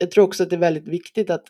jag 0.00 0.10
tror 0.10 0.24
också 0.24 0.42
att 0.42 0.50
det 0.50 0.56
är 0.56 0.60
väldigt 0.60 0.88
viktigt 0.88 1.30
att 1.30 1.44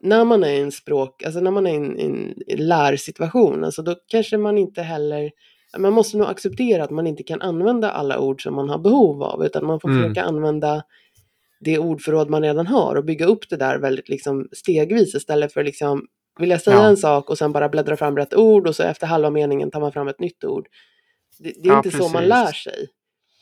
när 0.00 0.24
man 0.24 0.44
är 0.44 0.50
i 0.52 0.60
en 0.60 0.72
språk, 0.72 1.22
alltså 1.24 1.40
när 1.40 1.50
man 1.50 1.66
är 1.66 1.72
i 1.72 1.76
en, 1.76 2.34
en 2.46 2.68
lärsituation, 2.68 3.64
alltså 3.64 3.82
då 3.82 3.94
kanske 4.06 4.36
man 4.36 4.58
inte 4.58 4.82
heller, 4.82 5.30
man 5.78 5.92
måste 5.92 6.16
nog 6.16 6.26
acceptera 6.26 6.84
att 6.84 6.90
man 6.90 7.06
inte 7.06 7.22
kan 7.22 7.42
använda 7.42 7.90
alla 7.90 8.18
ord 8.18 8.42
som 8.42 8.54
man 8.54 8.68
har 8.68 8.78
behov 8.78 9.22
av, 9.22 9.44
utan 9.44 9.66
man 9.66 9.80
får 9.80 9.88
Mm. 9.88 10.02
försöka 10.02 10.22
använda 10.22 10.82
det 11.60 11.78
ordförråd 11.78 12.30
man 12.30 12.42
redan 12.42 12.66
har 12.66 12.94
och 12.96 13.04
bygga 13.04 13.26
upp 13.26 13.48
det 13.48 13.56
där 13.56 13.78
väldigt 13.78 14.08
liksom 14.08 14.48
stegvis 14.52 15.14
istället 15.14 15.52
för 15.52 15.64
liksom 15.64 16.06
vill 16.40 16.50
jag 16.50 16.62
säga 16.62 16.76
Ja. 16.76 16.86
en 16.88 16.96
sak 16.96 17.30
och 17.30 17.38
sen 17.38 17.52
bara 17.52 17.68
bläddra 17.68 17.96
fram 17.96 18.16
rätt 18.16 18.34
ord 18.34 18.66
och 18.66 18.76
så 18.76 18.82
efter 18.82 19.06
halva 19.06 19.30
meningen 19.30 19.70
tar 19.70 19.80
man 19.80 19.92
fram 19.92 20.08
ett 20.08 20.20
nytt 20.20 20.44
ord. 20.44 20.66
Det, 21.38 21.52
det 21.62 21.68
är 21.68 21.72
Ja, 21.72 21.76
inte 21.76 21.90
så 21.90 22.02
man 22.02 22.12
precis. 22.12 22.28
lär 22.28 22.52
sig. 22.52 22.88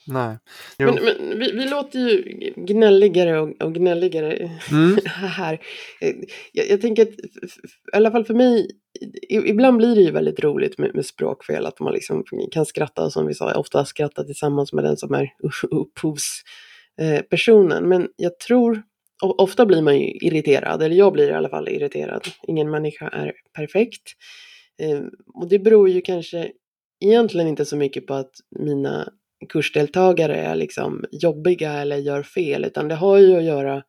Nej. 0.07 0.37
Jo. 0.79 0.85
Men, 0.93 1.03
men 1.03 1.39
vi, 1.39 1.51
vi 1.51 1.65
låter 1.69 1.99
ju 1.99 2.23
gnälligare 2.55 3.39
och, 3.39 3.61
och 3.61 3.73
gnälligare 3.75 4.49
Mm. 4.71 4.97
här. 5.05 5.59
Jag, 6.51 6.69
jag 6.69 6.81
tänker 6.81 7.01
att, 7.03 7.09
i 7.09 7.17
alla 7.93 8.11
fall 8.11 8.25
för 8.25 8.33
mig, 8.33 8.67
ibland 9.29 9.77
blir 9.77 9.95
det 9.95 10.01
ju 10.01 10.11
väldigt 10.11 10.39
roligt 10.39 10.77
med, 10.77 10.95
med 10.95 11.05
språkfel, 11.05 11.65
att 11.65 11.79
man 11.79 11.93
liksom 11.93 12.23
kan 12.51 12.65
skratta, 12.65 13.09
som 13.09 13.27
vi 13.27 13.33
sa, 13.33 13.53
ofta 13.53 13.85
skratta 13.85 14.23
tillsammans 14.23 14.73
med 14.73 14.83
den 14.83 14.97
som 14.97 15.13
är 15.13 15.29
upphovspersonen. 16.99 17.89
Men 17.89 18.07
jag 18.15 18.39
tror, 18.39 18.81
ofta 19.21 19.65
blir 19.65 19.81
man 19.81 19.99
ju 19.99 20.07
irriterad, 20.07 20.83
eller 20.83 20.95
jag 20.95 21.13
blir 21.13 21.29
i 21.29 21.33
alla 21.33 21.49
fall 21.49 21.69
irriterad. 21.69 22.27
Ingen 22.47 22.69
människa 22.69 23.07
är 23.07 23.33
perfekt. 23.53 24.03
Eh, 24.81 25.01
Och 25.33 25.49
det 25.49 25.59
beror 25.59 25.89
ju 25.89 26.01
kanske 26.01 26.51
egentligen 27.05 27.47
inte 27.47 27.65
så 27.65 27.75
mycket 27.77 28.07
på 28.07 28.13
att 28.13 28.31
mina 28.59 29.09
kursdeltagare 29.49 30.35
är 30.35 30.55
liksom 30.55 31.05
jobbiga 31.11 31.73
eller 31.73 31.97
gör 31.97 32.23
fel, 32.23 32.65
utan 32.65 32.87
det 32.87 32.95
har 32.95 33.17
ju 33.17 33.37
att 33.37 33.43
göra 33.43 33.83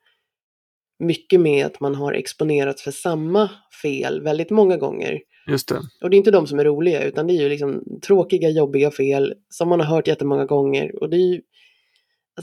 mycket 1.05 1.41
med 1.41 1.67
att 1.67 1.81
man 1.81 1.95
har 1.95 2.13
exponerats 2.13 2.83
för 2.83 2.91
samma 2.91 3.51
fel 3.83 4.23
väldigt 4.23 4.51
många 4.51 4.77
gånger. 4.77 5.21
Just 5.51 5.69
det. 5.69 5.81
Och 6.03 6.11
det 6.11 6.17
är 6.17 6.19
inte 6.19 6.31
de 6.31 6.47
som 6.47 6.59
är 6.59 6.65
roliga, 6.65 7.05
utan 7.05 7.27
det 7.27 7.33
är 7.33 7.43
ju 7.43 7.49
liksom 7.49 7.83
tråkiga, 8.07 8.49
jobbiga 8.49 8.91
fel 8.91 9.35
som 9.49 9.69
man 9.69 9.81
har 9.81 9.87
hört 9.87 10.09
jättemånga 10.09 10.45
gånger. 10.45 11.03
Och 11.03 11.11
det 11.11 11.17
är 11.17 11.33
ju, 11.35 11.41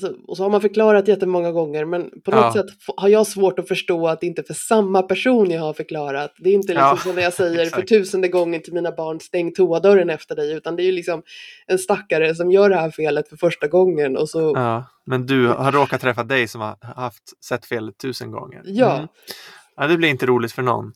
alltså, 0.06 0.22
och 0.28 0.38
så 0.38 0.44
har 0.44 0.50
man 0.50 0.62
förklarat 0.62 1.08
jättemånga 1.08 1.52
gånger, 1.52 1.86
men 1.86 2.10
på 2.26 2.32
något 2.32 2.40
Ja. 2.40 2.54
sätt 2.54 2.66
har 2.98 3.10
jag 3.10 3.28
svårt 3.28 3.60
att 3.60 3.68
förstå 3.68 4.08
att 4.08 4.22
det 4.22 4.28
inte 4.28 4.42
är 4.42 4.44
för 4.44 4.54
samma 4.54 5.02
person 5.02 5.52
jag 5.52 5.62
har 5.62 5.74
förklarat. 5.74 6.34
Det 6.38 6.50
är 6.50 6.54
inte 6.54 6.74
liksom 6.74 6.88
Ja, 6.90 6.98
som 6.98 7.16
när 7.16 7.22
jag 7.22 7.34
säger 7.34 7.66
för 7.66 7.82
tusende 7.82 8.28
gången 8.28 8.62
till 8.62 8.74
mina 8.74 8.92
barn, 8.92 9.20
stäng 9.20 9.54
toadörren 9.54 10.10
efter 10.10 10.36
dig, 10.36 10.54
utan 10.54 10.76
det 10.76 10.84
är 10.84 10.86
ju 10.86 10.92
liksom 10.92 11.24
en 11.68 11.80
stackare 11.80 12.36
som 12.36 12.52
gör 12.52 12.70
det 12.70 12.76
här 12.76 12.92
felet 12.92 13.30
för 13.30 13.38
första 13.38 13.68
gången 13.68 14.18
och 14.18 14.30
så 14.30 14.54
Ja. 14.56 14.84
Men 15.06 15.26
du 15.26 15.48
har 15.48 15.72
råkat 15.72 16.02
träffa 16.02 16.24
dig 16.24 16.48
som 16.48 16.62
har 16.62 16.78
haft 16.96 17.44
sett 17.46 17.66
fel 17.66 17.94
tusen 17.94 18.32
gånger. 18.32 18.62
Ja. 18.66 18.96
Mm. 18.96 19.08
ja. 19.76 19.88
Det 19.88 19.98
blir 19.98 20.10
inte 20.10 20.26
roligt 20.26 20.52
för 20.52 20.62
någon. 20.62 20.92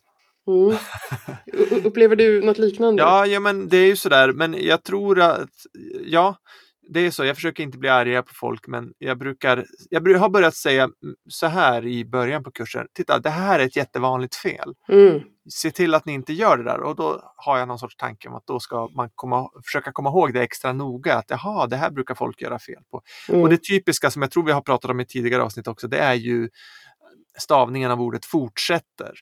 Mm. 0.48 0.78
Upplever 1.86 2.16
du 2.16 2.42
något 2.42 2.58
liknande? 2.58 3.04
Ja, 3.04 3.26
ja, 3.26 3.40
men 3.40 3.70
det 3.70 3.78
är 3.78 3.86
ju 3.86 3.96
sådär. 3.96 4.32
Men 4.32 4.56
jag 4.60 4.84
tror 4.84 5.20
att, 5.22 5.50
ja, 6.06 6.36
det 6.93 6.99
är 6.99 7.12
så. 7.12 7.25
Jag 7.25 7.36
försöker 7.36 7.63
inte 7.63 7.77
bli 7.77 7.89
arga 7.89 8.23
på 8.23 8.34
folk, 8.34 8.67
men 8.67 8.93
jag 8.97 9.17
brukar, 9.17 9.65
jag 9.89 10.19
har 10.19 10.30
börjat 10.30 10.56
säga 10.56 10.89
så 11.30 11.47
här 11.47 11.88
i 11.88 12.06
början 12.06 12.43
på 12.43 12.51
kursen. 12.51 12.88
Titta, 12.93 13.19
det 13.19 13.30
här 13.30 13.60
är 13.60 13.65
ett 13.65 13.75
jättevanligt 13.75 14.36
fel. 14.36 14.73
Mm. 14.89 15.21
Se 15.49 15.71
till 15.71 15.93
att 15.93 16.06
ni 16.06 16.13
inte 16.13 16.34
gör 16.34 16.58
det 16.58 16.63
där. 16.63 16.80
Och 16.80 16.95
då 16.95 17.34
har 17.38 17.58
jag 17.58 17.67
någon 17.67 17.80
sorts 17.80 17.95
tanke 17.95 18.27
om 18.27 18.36
att 18.36 18.47
då 18.47 18.60
ska 18.60 18.89
man 18.95 19.10
komma, 19.15 19.49
försöka 19.65 19.91
komma 19.91 20.10
ihåg 20.10 20.34
det 20.34 20.41
extra 20.41 20.73
noga. 20.73 21.15
Att 21.15 21.30
jaha, 21.30 21.67
det 21.67 21.75
här 21.75 21.91
brukar 21.91 22.15
folk 22.15 22.41
göra 22.41 22.60
fel 22.60 22.84
på. 22.91 23.01
Mm. 23.30 23.41
Och 23.41 23.49
det 23.49 23.63
typiska 23.63 24.12
som 24.12 24.21
jag 24.21 24.32
tror 24.32 24.43
vi 24.43 24.51
har 24.51 24.62
pratat 24.62 24.91
om 24.91 24.99
i 24.99 25.06
tidigare 25.06 25.43
avsnitt 25.43 25.67
också, 25.67 25.88
det 25.88 25.99
är 25.99 26.13
ju 26.13 26.49
stavningen 27.39 27.91
av 27.91 28.02
ordet 28.02 28.26
fortsätter. 28.26 29.13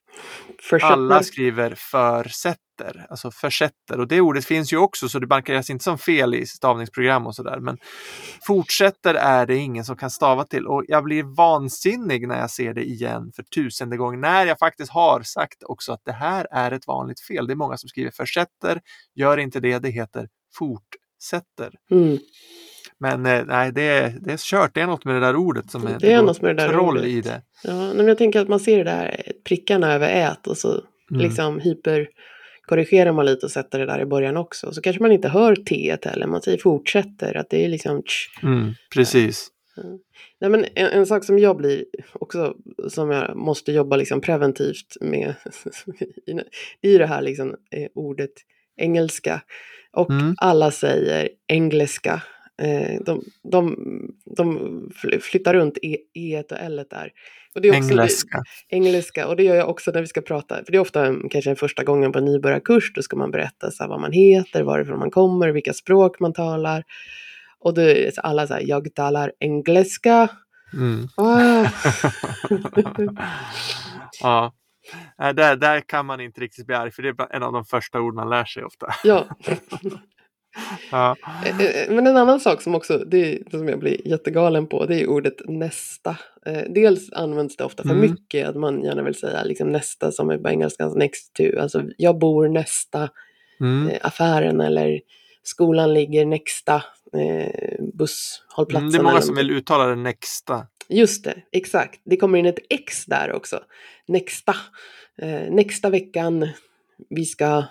Försätter. 0.70 0.94
Alla 0.94 1.24
skriver 1.24 1.76
försätter, 1.76 3.06
alltså 3.10 3.32
försätter. 3.32 4.00
Och 4.00 4.08
det 4.08 4.22
ordet 4.22 4.46
finns 4.46 4.74
ju 4.74 4.78
också 4.78 5.10
så 5.10 5.20
det 5.20 5.28
markeras 5.28 5.70
inte 5.70 5.84
som 5.84 5.98
fel 5.98 6.36
i 6.36 6.46
stavningsprogram 6.46 7.28
och 7.28 7.36
sådär. 7.36 7.60
Men 7.60 7.78
fortsätter 8.48 9.14
är 9.14 9.46
det 9.46 9.56
ingen 9.56 9.86
som 9.86 9.98
kan 9.98 10.10
stava 10.12 10.44
till. 10.44 10.68
Och 10.68 10.84
jag 10.88 11.04
blir 11.04 11.24
vansinnig 11.24 12.28
när 12.28 12.40
jag 12.40 12.52
ser 12.52 12.74
det 12.74 12.84
igen 12.84 13.32
för 13.36 13.44
tusende 13.44 13.98
gång. 13.98 14.20
När 14.20 14.46
jag 14.46 14.60
faktiskt 14.60 14.92
har 14.92 15.22
sagt 15.22 15.64
också 15.64 15.92
att 15.92 16.02
det 16.06 16.12
här 16.12 16.48
är 16.52 16.72
ett 16.72 16.88
vanligt 16.88 17.22
fel. 17.22 17.48
Det 17.48 17.54
är 17.54 17.56
många 17.56 17.78
som 17.78 17.90
skriver 17.90 18.12
försätter, 18.12 18.82
gör 19.16 19.38
inte 19.38 19.60
det, 19.60 19.80
det 19.80 19.90
heter 19.90 20.28
fortsätter. 20.54 21.74
Mm. 21.92 22.18
Men 23.00 23.26
eh, 23.26 23.46
nej, 23.46 23.72
det 23.72 23.82
är, 23.82 24.10
det 24.22 24.34
är 24.34 24.38
kört. 24.38 24.74
Det 24.74 24.82
är 24.82 24.88
något 24.88 25.06
med 25.06 25.16
det 25.16 25.20
där 25.20 25.36
ordet 25.36 25.72
som 25.72 25.88
är, 25.88 26.00
Det 26.00 26.12
är 26.14 26.22
något 26.22 26.42
med 26.42 26.56
det 26.56 26.62
där 26.64 26.70
troll 26.70 26.98
ordet. 26.98 27.06
i 27.06 27.22
det. 27.22 27.42
Ja, 27.64 27.94
men 27.94 28.08
jag 28.08 28.18
tänker 28.18 28.40
att 28.42 28.48
man 28.48 28.60
ser 28.60 28.78
det 28.78 28.84
där 28.84 29.22
prickarna 29.48 29.94
över 29.94 30.10
ät 30.10 30.48
och 30.48 30.58
så 30.58 30.82
Mm. 31.12 31.22
liksom 31.22 31.60
hyperkorrigerar 31.60 33.12
man 33.12 33.26
lite 33.26 33.46
och 33.46 33.52
sätter 33.52 33.80
det 33.80 33.86
där 33.86 34.00
i 34.02 34.06
början 34.06 34.38
också. 34.38 34.72
Så 34.74 34.82
kanske 34.82 35.02
man 35.02 35.12
inte 35.12 35.30
hör 35.30 35.56
T 35.56 35.98
heller, 36.06 36.28
man 36.28 36.42
säger 36.42 36.58
fortsätter, 36.58 37.38
att 37.38 37.50
det 37.50 37.66
är 37.66 37.70
liksom 37.70 38.04
tsch. 38.04 38.44
Mm, 38.44 38.74
precis. 38.94 39.48
Nej, 40.42 40.50
men 40.50 40.66
en, 40.76 40.88
en 40.88 41.06
sak 41.06 41.24
som 41.24 41.40
jag 41.40 41.58
blir 41.58 41.86
också, 42.14 42.54
som 42.90 43.12
jag 43.12 43.38
måste 43.38 43.72
jobba 43.72 43.96
liksom 43.96 44.22
preventivt 44.22 44.98
med, 45.02 45.36
det 46.82 46.88
är 46.88 46.92
ju 46.92 46.98
det 46.98 47.08
här 47.08 47.22
liksom, 47.22 47.50
eh, 47.50 47.88
ordet 47.96 48.32
engelska. 48.78 49.42
Och 49.92 50.10
Mm. 50.10 50.36
alla 50.38 50.72
säger 50.72 51.30
engelska. 51.48 52.22
Eh, 52.60 53.02
de, 53.06 53.24
de, 53.52 53.76
de 54.38 54.58
fly- 54.96 55.20
flyttar 55.20 55.54
runt 55.54 55.78
e, 55.82 55.98
e 56.14 56.44
och 56.52 56.58
l 56.60 56.86
där. 56.90 57.12
Och 57.56 57.62
det 57.62 57.68
är 57.68 57.78
också, 57.78 57.92
Engelska. 57.92 58.44
engelska 58.70 59.28
och 59.28 59.36
det 59.36 59.44
gör 59.44 59.56
jag 59.56 59.70
också 59.70 59.92
när 59.92 60.02
vi 60.02 60.08
ska 60.08 60.22
prata. 60.22 60.56
För 60.56 60.72
det 60.72 60.78
är 60.78 60.82
ofta 60.82 61.16
kanske 61.32 61.56
första 61.56 61.84
gången 61.84 62.12
på 62.12 62.20
en 62.20 62.26
nybörjarkurs. 62.26 62.94
Då 62.94 63.02
ska 63.02 63.16
man 63.16 63.32
berätta 63.32 63.72
så 63.72 63.84
här, 63.84 63.90
vad 63.90 64.02
man 64.02 64.12
heter, 64.12 64.64
varifrån 64.64 65.00
man 65.00 65.12
kommer, 65.12 65.50
vilka 65.50 65.74
språk 65.74 66.20
man 66.20 66.34
talar. 66.34 66.84
Och 67.60 67.74
då 67.74 67.82
är 67.82 67.86
det 67.96 68.16
så 68.16 68.22
alla 68.22 68.48
så 68.48 68.54
här, 68.54 68.64
jag 68.66 68.96
talar 68.96 69.32
engelska. 69.40 70.28
Mm. 70.74 71.08
Ah. 71.18 71.66
ja. 74.22 74.54
Där, 75.18 75.56
där 75.56 75.82
kan 75.82 76.06
man 76.06 76.22
inte 76.22 76.42
riktigt 76.42 76.66
bli 76.66 76.76
arg 76.76 76.92
för 76.92 77.04
det 77.04 77.10
är 77.10 77.36
en 77.36 77.44
av 77.44 77.54
de 77.54 77.66
första 77.66 78.02
ord 78.02 78.16
man 78.16 78.30
lär 78.30 78.46
sig 78.46 78.64
ofta. 78.64 78.88
ja. 79.04 79.26
Ja. 80.92 81.16
Eh, 81.46 81.62
eh, 81.62 81.92
Men 81.92 82.08
en 82.08 82.18
annan 82.18 82.40
sak 82.40 82.62
som 82.62 82.76
också, 82.76 82.98
det 82.98 83.18
är, 83.18 83.40
det 83.52 83.58
som 83.58 83.68
jag 83.70 83.80
blir 83.80 84.08
jättegalen 84.08 84.68
på, 84.68 84.86
det 84.86 85.02
är 85.02 85.08
ordet 85.10 85.34
nästa. 85.46 86.18
Eh, 86.46 86.64
Dels 86.70 87.12
används 87.14 87.56
det 87.58 87.64
ofta 87.64 87.84
för 87.84 87.90
Mm. 87.90 88.02
mycket, 88.12 88.48
att 88.48 88.56
man 88.56 88.84
gärna 88.84 89.04
vill 89.04 89.16
säga 89.16 89.44
liksom 89.44 89.72
nästa 89.72 90.12
som 90.12 90.30
är 90.30 90.38
på 90.38 90.50
engelska 90.50 90.88
next 90.88 91.34
to. 91.34 91.44
Alltså 91.60 91.84
jag 91.98 92.20
bor 92.20 92.48
nästa 92.50 93.10
Mm. 93.62 93.88
eh, 93.90 93.98
affären 94.02 94.62
eller 94.62 95.02
skolan 95.44 95.94
ligger 95.94 96.26
nästa 96.26 96.76
eh, 97.14 97.50
Mm, 97.80 97.92
busshållplatsen. 97.94 98.92
det 98.92 98.98
är 98.98 99.04
många 99.04 99.22
som 99.22 99.36
vill 99.36 99.52
uttala 99.52 99.86
det 99.86 99.96
nästa. 99.96 100.68
Just 100.90 101.24
det, 101.24 101.36
exakt. 101.52 102.02
Det 102.06 102.18
kommer 102.18 102.40
in 102.40 102.46
ett 102.46 102.60
X 102.70 103.06
där 103.06 103.32
också. 103.34 103.60
Nästa. 104.08 104.56
Eh, 105.22 105.52
nästa 105.52 105.90
veckan 105.90 106.50
vi 107.10 107.26
ska... 107.26 107.64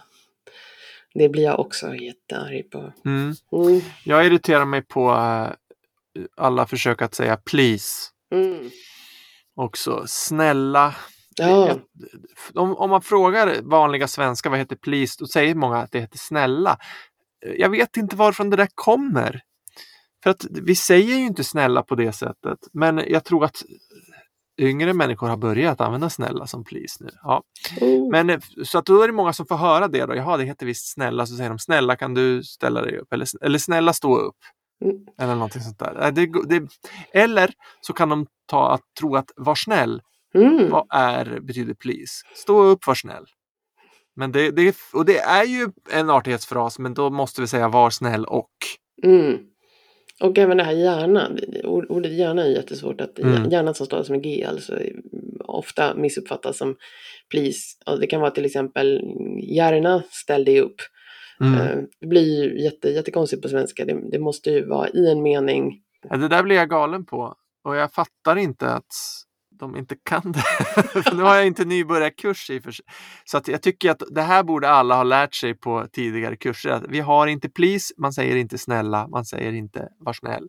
Det 1.18 1.28
blir 1.28 1.42
jag 1.42 1.60
också 1.60 1.94
jättearg 1.94 2.70
på. 2.70 2.92
Mm. 3.04 3.34
Mm. 3.52 3.80
Jag 4.04 4.26
irriterar 4.26 4.64
mig 4.64 4.82
på 4.82 5.10
eh, 5.10 5.52
alla 6.36 6.66
försök 6.66 7.02
att 7.02 7.14
säga 7.14 7.36
please. 7.36 8.10
Mm. 8.34 8.70
Också 9.56 10.04
snälla. 10.06 10.94
Ja. 11.36 11.78
Om, 12.54 12.76
om 12.76 12.90
man 12.90 13.02
frågar 13.02 13.62
vanliga 13.62 14.08
svenskar 14.08 14.50
vad 14.50 14.58
heter 14.58 14.76
please, 14.76 15.16
då 15.18 15.26
säger 15.26 15.54
många 15.54 15.76
att 15.76 15.92
det 15.92 16.00
heter 16.00 16.18
snälla. 16.18 16.78
Jag 17.56 17.70
vet 17.70 17.96
inte 17.96 18.16
varifrån 18.16 18.50
det 18.50 18.56
där 18.56 18.68
kommer. 18.74 19.40
För 20.22 20.30
att 20.30 20.46
vi 20.50 20.74
säger 20.74 21.16
ju 21.16 21.24
inte 21.24 21.44
snälla 21.44 21.82
på 21.82 21.94
det 21.94 22.12
sättet. 22.12 22.58
Men 22.72 23.02
jag 23.08 23.24
tror 23.24 23.44
att 23.44 23.62
yngre 24.58 24.92
människor 24.92 25.28
har 25.28 25.36
börjat 25.36 25.80
använda 25.80 26.10
snälla 26.10 26.46
som 26.46 26.64
please 26.64 27.04
nu. 27.04 27.10
Ja. 27.22 27.42
Oh. 27.80 28.10
Men 28.10 28.30
eh, 28.30 28.38
så 28.64 28.78
att 28.78 28.86
då 28.86 29.02
är 29.02 29.06
det 29.06 29.12
många 29.14 29.32
som 29.32 29.46
får 29.46 29.56
höra 29.56 29.88
det 29.88 30.06
då. 30.06 30.16
Jaha, 30.16 30.36
det 30.36 30.44
heter 30.44 30.66
visst 30.66 30.92
snälla. 30.92 31.26
Så 31.26 31.36
säger 31.36 31.50
de 31.50 31.58
snälla 31.58 31.96
kan 31.96 32.14
du 32.14 32.42
ställa 32.44 32.82
dig 32.82 32.98
upp? 32.98 33.12
Eller, 33.12 33.28
eller 33.42 33.58
snälla 33.58 33.92
stå 33.92 34.18
upp. 34.18 34.36
Mm. 34.84 34.96
Eller 35.18 35.34
någonting 35.34 35.62
sånt 35.62 35.78
där. 35.78 36.10
Det, 36.10 36.26
det, 36.48 36.68
eller 37.12 37.50
så 37.80 37.92
kan 37.92 38.08
de 38.08 38.26
ta 38.46 38.72
att 38.72 38.82
tro 39.00 39.16
att 39.16 39.30
var 39.36 39.54
snäll 39.54 40.02
Mm. 40.34 40.70
vad 40.70 40.86
är 40.90 41.40
betyder 41.40 41.74
please? 41.74 42.24
Stå 42.34 42.62
upp, 42.62 42.86
var 42.86 42.94
snäll. 42.94 43.26
Men 44.16 44.32
det, 44.32 44.50
det, 44.50 44.76
och 44.92 45.04
det 45.04 45.18
är 45.18 45.44
ju 45.44 45.68
en 45.90 46.10
artighetsfras, 46.10 46.78
men 46.78 46.94
då 46.94 47.10
måste 47.10 47.40
vi 47.40 47.46
säga 47.46 47.68
var 47.68 47.90
snäll 47.90 48.24
och. 48.24 48.50
Mm. 49.02 49.38
Och 50.20 50.38
även 50.38 50.56
det 50.56 50.64
här 50.64 51.66
ord- 51.66 51.86
Ordet 51.88 52.12
gärna 52.12 52.42
är 52.44 52.48
jättesvårt. 52.50 53.00
att 53.00 53.18
Mm. 53.18 53.50
Gärna 53.50 53.74
som 53.74 53.86
stavas 53.86 54.10
med 54.10 54.22
G 54.22 54.44
alltså 54.48 54.78
ofta 55.44 55.94
missuppfattas 55.94 56.58
som 56.58 56.76
please. 57.30 57.58
Och 57.86 58.00
det 58.00 58.06
kan 58.06 58.20
vara 58.20 58.30
till 58.30 58.44
exempel 58.44 59.00
gärna 59.42 60.02
ställ 60.10 60.44
dig 60.44 60.60
upp. 60.60 60.76
Mm. 61.40 61.54
Eh, 61.60 61.76
Det 62.00 62.06
blir 62.06 62.44
ju 62.44 62.62
jätte, 62.62 62.88
jättekonstigt 62.90 63.42
på 63.42 63.48
svenska. 63.48 63.84
Det, 63.84 64.10
det 64.12 64.18
måste 64.18 64.50
ju 64.50 64.66
vara 64.66 64.88
i 64.88 65.10
en 65.10 65.22
mening. 65.22 65.80
Ja, 66.08 66.16
Det 66.16 66.28
där 66.28 66.42
blir 66.42 66.56
jag 66.56 66.70
galen 66.70 67.04
på. 67.06 67.34
Och 67.64 67.76
jag 67.76 67.92
fattar 67.92 68.36
inte 68.36 68.66
att 68.70 68.92
de 69.60 69.76
inte 69.76 69.96
kan 70.02 70.32
det. 70.32 70.44
Nu 71.16 71.22
har 71.22 71.36
jag 71.36 71.46
inte 71.46 71.64
nybörjarkurs 71.64 72.50
i 72.50 72.60
för 72.60 72.70
sig. 72.70 72.84
Så 73.24 73.36
att 73.36 73.48
jag 73.48 73.62
tycker 73.62 73.90
att 73.90 74.02
det 74.10 74.22
här 74.22 74.42
borde 74.42 74.68
alla 74.68 74.94
ha 74.96 75.02
lärt 75.02 75.34
sig 75.34 75.54
på 75.54 75.86
tidigare 75.92 76.36
kurser. 76.36 76.70
Att 76.70 76.84
vi 76.88 77.00
har 77.00 77.26
inte 77.26 77.48
please, 77.48 77.94
man 77.96 78.12
säger 78.12 78.36
inte 78.36 78.58
snälla, 78.58 79.08
man 79.08 79.24
säger 79.24 79.52
inte 79.52 79.88
var 79.98 80.12
snäll. 80.12 80.48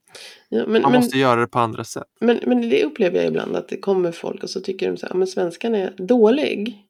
Ja, 0.49 0.63
men, 0.67 0.81
Man 0.81 0.91
men, 0.91 1.01
måste 1.01 1.17
göra 1.19 1.39
det 1.39 1.47
på 1.47 1.59
andra 1.59 1.83
sätt. 1.83 2.03
men, 2.19 2.39
men 2.45 2.69
det 2.69 2.83
upplever 2.83 3.17
jag 3.17 3.27
ibland 3.27 3.55
att 3.55 3.67
det 3.69 3.77
kommer 3.77 4.11
folk 4.11 4.43
och 4.43 4.49
så 4.49 4.59
tycker 4.61 4.91
de 4.91 4.97
så 4.97 5.05
här, 5.05 5.13
"Ja, 5.13 5.17
men 5.17 5.27
svenskan 5.27 5.75
är 5.75 5.93
dålig. 5.97 6.85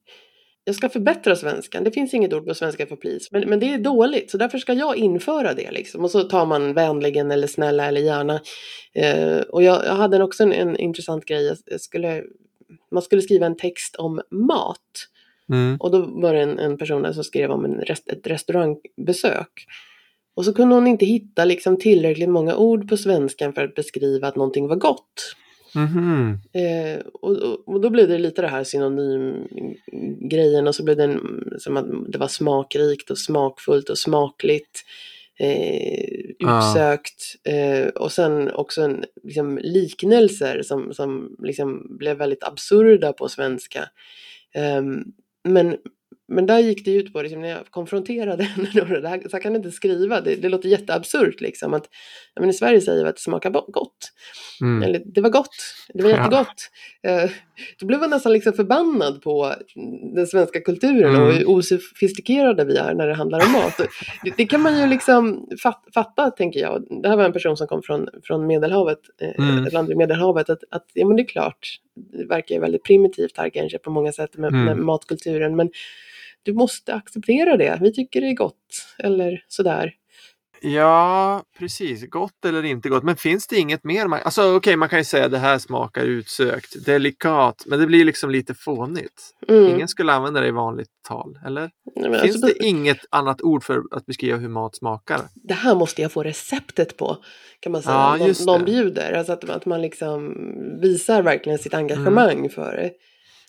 Jag 0.70 0.76
ska 0.76 0.90
förbättra 0.90 1.36
svenskan. 1.36 1.84
Det 1.84 1.92
finns 1.92 2.14
inget 2.14 2.34
ord 2.34 2.46
på 2.46 2.54
svenska 2.54 2.88
för 2.88 2.96
please. 2.96 3.28
Men, 3.32 3.50
men 3.50 3.60
det 3.60 3.74
är 3.74 3.78
dåligt, 3.78 4.32
så 4.32 4.38
därför 4.38 4.58
ska 4.58 4.74
jag 4.74 4.98
införa 4.98 5.54
det. 5.54 5.72
Liksom. 5.72 6.04
Och 6.04 6.12
så 6.12 6.24
tar 6.24 6.46
man 6.46 6.74
vänligen 6.74 7.32
eller 7.32 7.48
snälla 7.48 7.86
eller 7.86 8.02
gärna. 8.02 8.42
Eh, 8.94 9.40
och 9.40 9.64
jag, 9.64 9.86
jag 9.86 9.94
hade 9.94 10.24
också 10.24 10.44
en, 10.44 10.54
en 10.54 10.78
intressant 10.78 11.26
grej. 11.26 11.56
Skulle, 11.80 12.24
man 12.92 13.04
skulle 13.04 13.22
skriva 13.22 13.46
en 13.46 13.58
text 13.58 13.96
om 13.96 14.22
mat. 14.32 15.08
Mm. 15.50 15.78
Och 15.80 15.92
då 15.92 16.02
var 16.02 16.34
det 16.34 16.42
en, 16.42 16.60
en 16.60 16.78
person 16.78 17.14
som 17.14 17.24
skrev 17.24 17.52
om 17.52 17.66
en 17.66 17.82
rest, 17.82 18.10
ett 18.10 18.28
restaurangbesök. 18.28 19.66
Och 20.36 20.46
så 20.46 20.54
kunde 20.54 20.76
hon 20.76 20.88
inte 20.88 21.06
hitta 21.06 21.46
liksom 21.46 21.78
tillräckligt 21.78 22.30
många 22.30 22.56
ord 22.56 22.90
på 22.90 22.98
svenskan 22.98 23.54
för 23.54 23.64
att 23.64 23.76
beskriva 23.76 24.28
att 24.28 24.36
någonting 24.36 24.68
var 24.68 24.76
gott. 24.76 25.36
Mhm. 25.76 26.40
Eh, 26.54 27.00
och, 27.14 27.68
och, 27.70 27.82
då 27.82 27.90
blev 27.90 28.08
det 28.08 28.18
lite 28.18 28.42
det 28.42 28.48
här 28.48 28.64
synonymgrejen 28.64 30.68
och 30.68 30.76
så 30.76 30.84
blev 30.84 30.98
det 30.98 31.04
en, 31.04 31.44
som 31.60 31.78
att 31.78 31.86
det 32.08 32.18
var 32.18 32.28
smakrikt 32.28 33.12
och 33.12 33.18
smakfullt 33.18 33.90
och 33.90 33.98
smakligt. 33.98 34.84
Eh, 35.40 36.04
utsökt. 36.40 37.36
Eh, 37.44 37.88
och 37.88 38.12
sen 38.12 38.52
också 38.52 38.82
en, 38.82 39.06
liksom, 39.24 39.58
liknelser 39.58 40.62
som, 40.64 40.94
som 40.94 41.36
liksom 41.40 41.98
blev 41.98 42.18
väldigt 42.18 42.44
absurda 42.44 43.14
på 43.14 43.30
svenska. 43.30 43.90
Ehm, 44.54 45.04
men, 45.44 45.78
men 46.30 46.46
där 46.46 46.60
gick 46.60 46.86
det 46.86 46.92
ut 46.92 47.14
på, 47.14 47.22
liksom, 47.22 47.42
när 47.42 47.50
jag 47.50 47.66
konfronterade 47.70 48.44
henne, 48.56 48.70
då, 48.74 48.86
det 49.00 49.10
här, 49.10 49.22
så 49.22 49.30
här 49.32 49.40
kan 49.42 49.54
du 49.54 49.58
inte 49.58 49.72
skriva, 49.72 50.22
det, 50.22 50.36
det 50.36 50.50
låter 50.50 50.70
jätteabsurt 50.70 51.42
liksom. 51.42 51.74
Att, 51.74 51.90
ja, 52.36 52.42
men 52.42 52.50
I 52.50 52.54
Sverige 52.54 52.82
säger 52.82 53.04
vi 53.04 53.10
att 53.10 53.16
det 53.16 53.22
smakar 53.22 53.50
gott. 53.52 53.98
Mm. 54.62 54.84
Eller 54.84 55.02
det 55.06 55.22
var 55.22 55.30
gott, 55.30 55.56
det 55.94 56.04
var 56.04 56.10
Ja. 56.10 56.18
jättegott. 56.18 56.70
Eh, 57.04 57.30
då 57.80 57.86
blev 57.86 58.02
jag 58.02 58.10
nästan 58.10 58.34
liksom 58.34 58.54
förbannad 58.54 59.22
på 59.22 59.54
den 60.16 60.28
svenska 60.28 60.62
kulturen 60.62 61.16
Mm. 61.16 61.28
och 61.28 61.34
hur 61.34 61.46
osofistikerade 61.50 62.66
vi 62.66 62.78
är 62.78 62.94
när 62.94 63.08
det 63.08 63.14
handlar 63.14 63.46
om 63.46 63.52
mat. 63.52 63.78
Det, 64.24 64.34
det 64.38 64.46
kan 64.46 64.62
man 64.62 64.80
ju 64.82 64.88
liksom 64.88 65.48
fat, 65.64 65.84
fatta, 65.94 66.32
tänker 66.32 66.60
jag. 66.60 67.02
Det 67.02 67.10
här 67.10 67.18
var 67.18 67.24
en 67.26 67.34
person 67.34 67.58
som 67.58 67.68
kom 67.68 67.82
från, 67.84 68.08
från 68.24 68.48
Medelhavet, 68.48 69.00
eh, 69.22 69.46
Mm. 69.50 69.66
ett 69.66 69.74
land 69.74 69.88
vid 69.88 69.98
Medelhavet, 69.98 70.50
att, 70.50 70.64
att 70.72 70.86
ja 70.94 71.08
men 71.08 71.16
det 71.18 71.24
är 71.24 71.28
klart, 71.28 71.68
det 71.96 72.26
verkar 72.26 72.56
ju 72.56 72.62
väldigt 72.62 72.84
primitivt 72.84 73.38
här 73.38 73.50
kanske 73.50 73.78
på 73.78 73.92
många 73.92 74.12
sätt 74.12 74.38
med, 74.38 74.48
Mm. 74.50 74.66
med 74.66 74.78
matkulturen, 74.78 75.56
men 75.56 75.70
du 76.44 76.54
måste 76.54 76.94
acceptera 76.94 77.58
det. 77.58 77.78
Vi 77.82 77.94
tycker 77.94 78.22
det 78.22 78.28
är 78.28 78.36
gott, 78.36 78.86
eller 78.98 79.44
sådär. 79.48 79.94
Ja, 80.62 81.44
precis. 81.60 82.10
Gott 82.10 82.46
eller 82.46 82.66
inte 82.66 82.90
gott. 82.90 83.04
Men 83.04 83.16
finns 83.16 83.48
det 83.48 83.58
inget 83.58 83.84
mer? 83.84 84.08
Man... 84.08 84.20
Alltså 84.24 84.56
okej, 84.56 84.76
man 84.76 84.90
kan 84.90 85.00
ju 85.00 85.06
säga 85.06 85.26
att 85.26 85.32
det 85.32 85.38
här 85.38 85.58
smakar 85.58 86.04
utsökt, 86.04 86.86
delikat, 86.86 87.64
men 87.66 87.80
det 87.80 87.86
blir 87.86 88.06
liksom 88.06 88.30
lite 88.30 88.54
fånigt. 88.54 89.36
Mm. 89.48 89.68
Ingen 89.68 89.88
skulle 89.88 90.14
använda 90.14 90.42
det 90.42 90.48
i 90.48 90.52
vanligt 90.52 90.90
tal, 91.08 91.40
eller? 91.46 91.70
Nej, 91.96 92.22
Finns 92.22 92.36
alltså, 92.36 92.48
det 92.48 92.66
inget 92.66 93.06
annat 93.10 93.42
ord 93.42 93.64
för 93.64 93.82
att 93.92 94.06
beskriva 94.06 94.38
hur 94.38 94.50
mat 94.50 94.76
smakar? 94.76 95.22
det 95.34 95.54
här 95.54 95.76
måste 95.76 96.02
jag 96.02 96.12
få 96.12 96.24
receptet 96.24 96.98
på, 96.98 97.18
kan 97.60 97.72
man 97.72 97.82
säga. 97.82 97.96
Ja, 97.96 98.16
någon, 98.18 98.28
just 98.28 98.46
någon 98.46 98.66
bjuder, 98.66 99.14
alltså 99.14 99.34
att, 99.34 99.50
att 99.50 99.66
man 99.66 99.82
liksom 99.82 100.36
visar 100.82 101.22
verkligen 101.22 101.60
sitt 101.60 101.74
engagemang 101.74 102.50
för 102.50 102.76
det. 102.76 102.92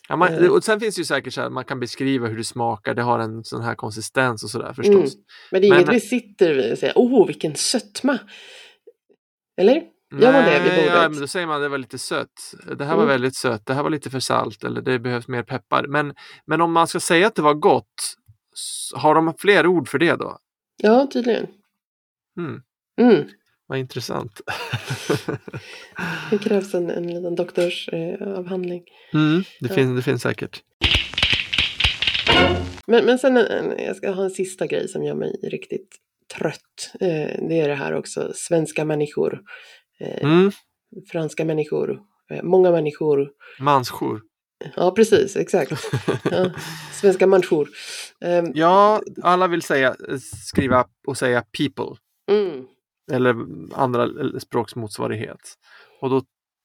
Ja, 0.09 0.15
man, 0.15 0.33
Eh. 0.33 0.49
och 0.51 0.63
sen 0.63 0.79
finns 0.79 0.95
det 0.95 0.99
ju 0.99 1.05
säkert 1.05 1.33
så 1.33 1.41
här, 1.41 1.49
man 1.49 1.65
kan 1.65 1.79
beskriva 1.79 2.27
hur 2.27 2.37
det 2.37 2.43
smakar, 2.43 2.93
det 2.93 3.01
har 3.01 3.19
en 3.19 3.43
sån 3.43 3.61
här 3.61 3.75
konsistens 3.75 4.43
och 4.43 4.49
sådär 4.49 4.65
Mm. 4.65 4.75
förstås. 4.75 5.15
Men 5.51 5.61
det 5.61 5.67
är 5.67 5.69
Men- 5.69 5.79
inget 5.79 5.93
vi 5.93 5.99
sitter 5.99 6.53
vid 6.53 6.71
och 6.71 6.77
säger, 6.77 6.93
åh 6.97 7.27
vilken 7.27 7.55
sötma. 7.55 8.19
Eller? 9.57 9.83
Gör 10.19 10.31
man 10.33 10.43
det 10.45 10.59
vid 10.63 10.71
Nej, 10.71 10.85
ja, 10.85 10.93
bordet? 10.95 11.11
men 11.11 11.19
då 11.21 11.27
säger 11.27 11.47
man 11.47 11.55
att 11.55 11.61
det 11.61 11.69
var 11.69 11.77
lite 11.77 11.97
sött. 11.97 12.53
Det 12.77 12.85
här 12.85 12.93
Mm. 12.93 12.97
var 12.97 13.05
väldigt 13.05 13.35
sött, 13.35 13.65
det 13.65 13.73
här 13.73 13.83
var 13.83 13.89
lite 13.89 14.09
för 14.09 14.19
salt 14.19 14.63
eller 14.63 14.81
det 14.81 14.99
behövs 14.99 15.27
mer 15.27 15.43
peppar. 15.43 15.87
Men, 15.87 16.13
men 16.45 16.61
om 16.61 16.71
man 16.71 16.87
ska 16.87 16.99
säga 16.99 17.27
att 17.27 17.35
det 17.35 17.41
var 17.41 17.53
gott, 17.53 18.15
har 18.95 19.15
de 19.15 19.33
fler 19.39 19.67
ord 19.67 19.87
för 19.89 19.99
det 19.99 20.15
då? 20.15 20.37
Ja, 20.83 21.07
tydligen. 21.13 21.47
Mm, 22.37 22.61
Mm. 23.01 23.27
Vad 23.71 23.79
intressant. 23.79 24.41
Det 26.31 26.37
krävs 26.37 26.73
en, 26.73 26.89
en 26.89 27.07
liten 27.07 27.35
doktorsavhandling. 27.35 28.83
Eh. 29.13 29.19
Mm, 29.19 29.43
det, 29.59 29.69
Ja. 29.69 29.75
finns, 29.75 29.95
det 29.95 30.01
finns 30.01 30.21
säkert. 30.21 30.61
Men, 32.87 33.05
men 33.05 33.19
sen, 33.19 33.37
en- 33.37 33.83
jag 33.85 33.95
ska 33.95 34.11
ha 34.11 34.23
en 34.23 34.29
sista 34.29 34.67
grej 34.67 34.87
som 34.87 35.03
gör 35.03 35.15
mig 35.15 35.39
riktigt 35.43 35.95
trött. 36.37 36.91
Eh, 36.99 37.47
det 37.49 37.59
är 37.59 37.67
det 37.67 37.75
här 37.75 37.93
också, 37.93 38.31
svenska 38.35 38.85
människor, 38.85 39.39
eh, 39.99 40.23
Mm. 40.23 40.51
franska 41.11 41.45
människor, 41.45 41.99
eh, 42.31 42.43
många 42.43 42.71
människor. 42.71 43.29
Mansjour. 43.59 44.21
Ja, 44.75 44.91
precis, 44.91 45.35
exakt. 45.35 45.71
Ja, 46.31 46.51
svenska 47.01 47.27
människor. 47.27 47.69
Eh, 48.21 48.43
Ja, 48.53 49.01
alla 49.23 49.47
vill 49.47 49.61
säga, 49.61 49.95
skriva 50.47 50.85
och 51.07 51.17
säga 51.17 51.43
people. 51.57 51.95
mm, 52.31 52.65
Eller 53.11 53.35
andra 53.73 54.09
språksmotsvarighet. 54.39 55.39
Och 56.01 56.09
då 56.09 56.21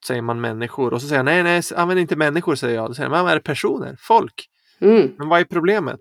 säger 0.06 0.22
man 0.22 0.40
människor. 0.40 0.94
Och 0.94 1.02
så 1.02 1.08
säger 1.08 1.18
jag 1.18 1.24
nej, 1.24 1.42
nej, 1.42 1.62
använd 1.76 2.00
inte 2.00 2.16
människor 2.16 2.54
säger 2.54 2.74
jag. 2.74 2.90
Då 2.90 2.94
säger 2.94 3.10
man, 3.10 3.28
är 3.28 3.34
det 3.34 3.40
personer? 3.40 3.96
Folk? 4.00 4.48
mm. 4.80 5.12
Men 5.18 5.28
vad 5.28 5.40
är 5.40 5.44
problemet? 5.44 6.00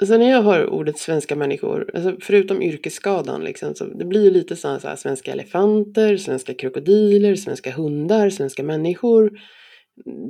Alltså 0.00 0.16
när 0.16 0.30
jag 0.30 0.42
hör 0.42 0.70
ordet 0.70 0.98
svenska 0.98 1.36
människor, 1.36 1.90
alltså 1.94 2.16
förutom 2.20 2.62
yrkesskadan, 2.62 3.44
liksom, 3.44 3.74
så 3.74 3.84
det 3.84 4.04
blir 4.04 4.24
ju 4.24 4.30
lite 4.30 4.56
så 4.56 4.68
här 4.68 4.96
svenska 4.96 5.32
elefanter, 5.32 6.16
svenska 6.16 6.54
krokodiler, 6.54 7.36
svenska 7.36 7.72
hundar, 7.72 8.30
svenska 8.30 8.62
människor. 8.62 9.30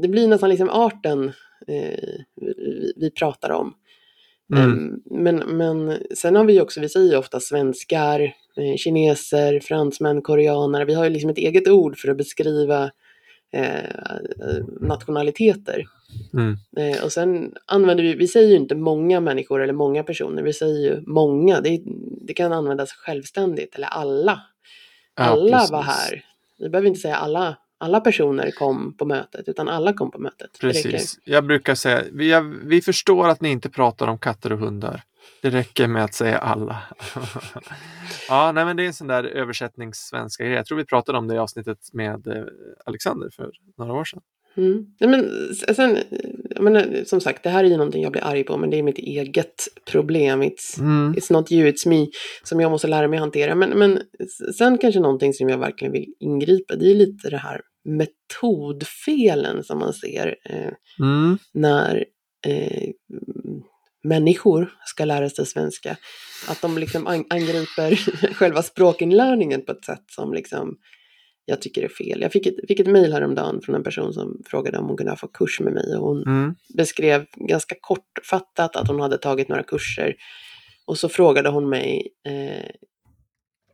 Det 0.03 0.09
blir 0.09 0.29
nästan 0.29 0.51
liksom 0.51 0.70
arten 0.70 1.33
eh, 1.68 2.20
vi, 2.40 2.92
vi 2.96 3.11
pratar 3.11 3.51
om. 3.51 3.75
Mm. 4.55 4.63
Em, 4.63 5.03
Men, 5.05 5.37
men 5.37 5.99
sen 6.15 6.37
har 6.37 6.45
vi 6.45 6.61
också, 6.61 6.81
vi 6.81 6.89
säger 6.89 7.11
ju 7.13 7.17
ofta 7.17 7.41
svenskar, 7.41 8.21
eh, 8.57 8.77
kineser, 8.77 9.61
fransmän, 9.61 10.23
koreaner. 10.23 10.85
Vi 10.85 10.95
har 10.95 11.05
ju 11.05 11.11
liksom 11.11 11.31
ett 11.31 11.39
eget 11.39 11.69
ord 11.69 11.99
för 11.99 12.09
att 12.09 12.17
beskriva 12.17 12.91
eh, 13.53 14.17
nationaliteter. 14.81 15.85
Mm. 16.33 16.57
Eh, 16.77 17.05
och 17.05 17.13
sen 17.13 17.55
använder 17.67 18.05
vi, 18.05 18.15
vi 18.15 18.29
säger 18.29 18.49
ju 18.49 18.57
inte 18.57 18.75
många 18.75 19.21
människor 19.21 19.63
eller 19.63 19.73
många 19.73 20.03
personer, 20.03 20.43
vi 20.43 20.53
säger 20.53 20.91
ju 20.91 21.03
många. 21.07 21.61
Det, 21.61 21.83
det 22.21 22.35
kan 22.35 22.53
användas 22.53 22.93
självständigt, 22.93 23.75
eller 23.75 23.89
alla. 23.89 24.41
Ja, 25.17 25.23
alla 25.23 25.59
precis. 25.59 25.73
var 25.73 25.83
här. 25.83 26.25
Vi 26.59 26.69
behöver 26.69 26.89
inte 26.89 27.01
säga 27.01 27.17
alla, 27.17 27.57
alla 27.83 28.01
personer 28.01 28.51
kom 28.51 28.97
på 28.97 29.05
mötet, 29.05 29.49
utan 29.49 29.68
alla 29.68 29.92
kom 29.92 30.11
på 30.11 30.18
mötet. 30.18 30.59
Precis. 30.61 31.18
Jag 31.25 31.47
brukar 31.47 31.75
säga, 31.75 32.03
vi, 32.12 32.40
vi 32.64 32.81
förstår 32.81 33.29
att 33.29 33.40
ni 33.40 33.51
inte 33.51 33.71
pratar 33.71 34.07
om 34.07 34.18
katter 34.18 34.53
och 34.53 34.59
hundar. 34.59 35.03
Det 35.42 35.51
räcker 35.51 35.87
med 35.87 36.05
att 36.05 36.14
säga 36.14 36.38
alla. 36.38 36.83
ja, 38.29 38.53
nej, 38.53 38.64
men 38.64 38.77
det 38.77 38.83
är 38.83 38.87
en 38.87 38.95
sån 38.95 39.07
där 39.07 39.25
översättningssvenska 39.25 40.45
grej. 40.45 40.55
Jag 40.55 40.66
tror 40.66 40.79
vi 40.79 40.85
pratade 40.85 41.18
om 41.18 41.29
det 41.29 41.35
i 41.35 41.38
avsnittet 41.38 41.79
med 41.92 42.27
eh, 42.27 42.45
Alexander 42.87 43.31
för 43.37 43.51
några 43.79 43.92
år 43.92 44.05
sedan. 44.05 44.21
Mm. 44.57 44.87
Nej, 45.01 45.11
men 45.11 45.31
sen, 45.75 45.97
eh, 45.97 46.03
jag 46.51 46.64
menar, 46.64 47.05
som 47.05 47.21
sagt, 47.21 47.42
det 47.42 47.51
här 47.51 47.64
är 47.64 47.68
ju 47.68 47.77
någonting 47.77 48.03
jag 48.03 48.12
blir 48.12 48.25
arg 48.25 48.45
på, 48.45 48.57
men 48.57 48.71
det 48.71 48.79
är 48.79 48.83
mitt 48.83 48.99
eget 48.99 49.68
problem. 49.90 50.42
It's, 50.42 50.81
Mm. 50.81 51.14
it's 51.14 51.33
not 51.33 51.53
you, 51.53 51.71
it's 51.71 51.88
me, 51.88 52.07
som 52.42 52.61
jag 52.61 52.71
måste 52.71 52.88
lära 52.88 53.09
mig 53.09 53.18
hantera. 53.18 53.55
Men, 53.55 53.71
men 53.71 54.01
sen 54.59 54.79
kanske 54.79 55.01
någonting 55.01 55.35
som 55.35 55.49
jag 55.49 55.59
verkligen 55.59 55.92
vill 55.92 56.14
ingripa, 56.21 56.77
det 56.77 56.90
är 56.90 56.95
lite 56.95 57.31
det 57.31 57.37
här 57.37 57.61
metodfelen 57.85 59.64
som 59.64 59.79
man 59.79 59.92
ser 59.92 60.37
eh, 60.45 60.73
Mm. 61.01 61.38
när 61.53 62.05
eh, 62.47 62.90
människor 64.05 64.73
ska 64.85 65.05
lära 65.05 65.31
sig 65.31 65.47
svenska. 65.47 65.97
Att 66.49 66.62
de 66.62 66.79
liksom 66.79 67.07
an- 67.07 67.25
angriper 67.31 67.97
själva 68.35 68.62
språkinlärningen 68.62 69.62
på 69.64 69.73
ett 69.73 69.85
sätt 69.85 70.05
som 70.07 70.35
liksom 70.35 70.77
jag 71.45 71.61
tycker 71.62 71.83
är 71.83 71.88
fel. 71.88 72.21
Jag 72.21 72.33
fick 72.33 72.47
ett, 72.47 72.55
fick 72.68 72.81
ett 72.81 72.87
mejl 72.87 73.12
häromdagen 73.12 73.61
från 73.62 73.75
en 73.75 73.83
person 73.83 74.12
som 74.12 74.42
frågade 74.47 74.79
om 74.79 74.87
hon 74.88 74.97
kunde 74.97 75.16
få 75.16 75.29
kurs 75.29 75.61
med 75.61 75.73
mig 75.73 75.97
och 75.97 76.07
hon 76.09 76.23
Mm. 76.23 76.55
beskrev 76.77 77.27
ganska 77.37 77.75
kortfattat 77.81 78.77
att 78.77 78.88
hon 78.88 79.01
hade 79.01 79.18
tagit 79.18 79.49
några 79.49 79.62
kurser. 79.62 80.14
Och 80.87 80.99
så 80.99 81.09
frågade 81.09 81.49
hon 81.49 81.68
mig, 81.68 82.09
eh, 82.27 82.71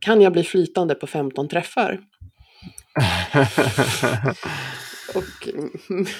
kan 0.01 0.21
jag 0.21 0.33
bli 0.33 0.43
flytande 0.45 0.95
på 0.95 1.07
15 1.07 1.49
träffar? 1.49 2.01
Och 5.15 5.49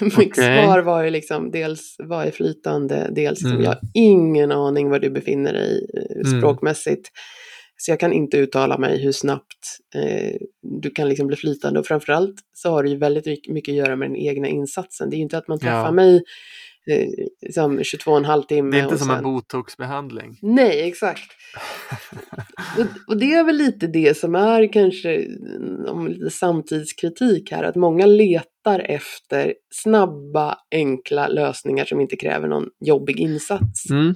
mitt 0.01 0.17
Okej. 0.17 0.65
svar 0.65 0.79
var 0.79 1.05
ju 1.05 1.11
liksom 1.11 1.51
dels 1.51 1.97
vad 1.99 2.27
är 2.27 2.31
flytande, 2.31 3.11
dels 3.13 3.45
Mm. 3.45 3.63
jag 3.63 3.71
har 3.71 3.79
ingen 3.95 4.53
aning 4.53 4.91
var 4.91 4.99
du 4.99 5.11
befinner 5.11 5.53
dig 5.53 5.87
eh, 5.97 6.27
Mm. 6.27 6.41
språkmässigt. 6.41 7.09
Så 7.77 7.91
jag 7.93 8.01
kan 8.01 8.13
inte 8.13 8.37
uttala 8.39 8.79
mig 8.79 8.99
hur 9.03 9.13
snabbt 9.13 9.79
eh, 9.95 10.33
du 10.81 10.91
kan 10.91 11.09
liksom 11.09 11.27
bli 11.27 11.37
flytande 11.37 11.81
och 11.81 11.87
framförallt 11.87 12.35
så 12.53 12.71
har 12.71 12.83
det 12.83 12.91
ju 12.91 12.97
väldigt 12.97 13.27
mycket- 13.27 13.55
mycket 13.55 13.73
att 13.73 13.77
göra 13.77 13.97
med 13.97 14.09
den 14.09 14.17
egna 14.17 14.49
insatsen. 14.49 15.11
Det 15.11 15.17
är 15.17 15.19
ju 15.19 15.23
inte 15.23 15.39
att 15.39 15.49
man 15.49 15.59
träffar 15.59 15.85
Ja. 15.85 15.93
mig 15.93 16.23
eh, 16.87 17.09
liksom 17.43 17.79
22,5 17.79 18.47
timme. 18.47 18.71
Det 18.71 18.81
är 18.81 18.85
inte 18.85 18.99
som 18.99 19.07
sen... 19.09 19.17
en 19.17 19.23
botoxbehandling. 19.23 20.39
Nej, 20.43 20.89
exakt. 20.89 21.31
och, 22.79 22.87
och 23.07 23.17
det 23.17 23.35
är 23.35 23.45
väl 23.45 23.57
lite 23.57 23.87
det 23.87 24.17
som 24.17 24.35
är 24.35 24.73
kanske 24.73 25.15
mm, 25.17 25.85
om 25.89 26.09
lite 26.09 26.31
samtidskritik 26.31 27.53
här, 27.53 27.63
att 27.63 27.77
många 27.77 28.07
letar 28.07 28.81
efter 28.81 29.55
snabba, 29.71 30.59
enkla 30.71 31.29
lösningar 31.29 31.85
som 31.85 32.01
inte 32.01 32.17
kräver 32.17 32.49
någon 32.49 32.69
jobbig 32.81 33.21
insats. 33.21 33.91
Mm. 33.91 34.15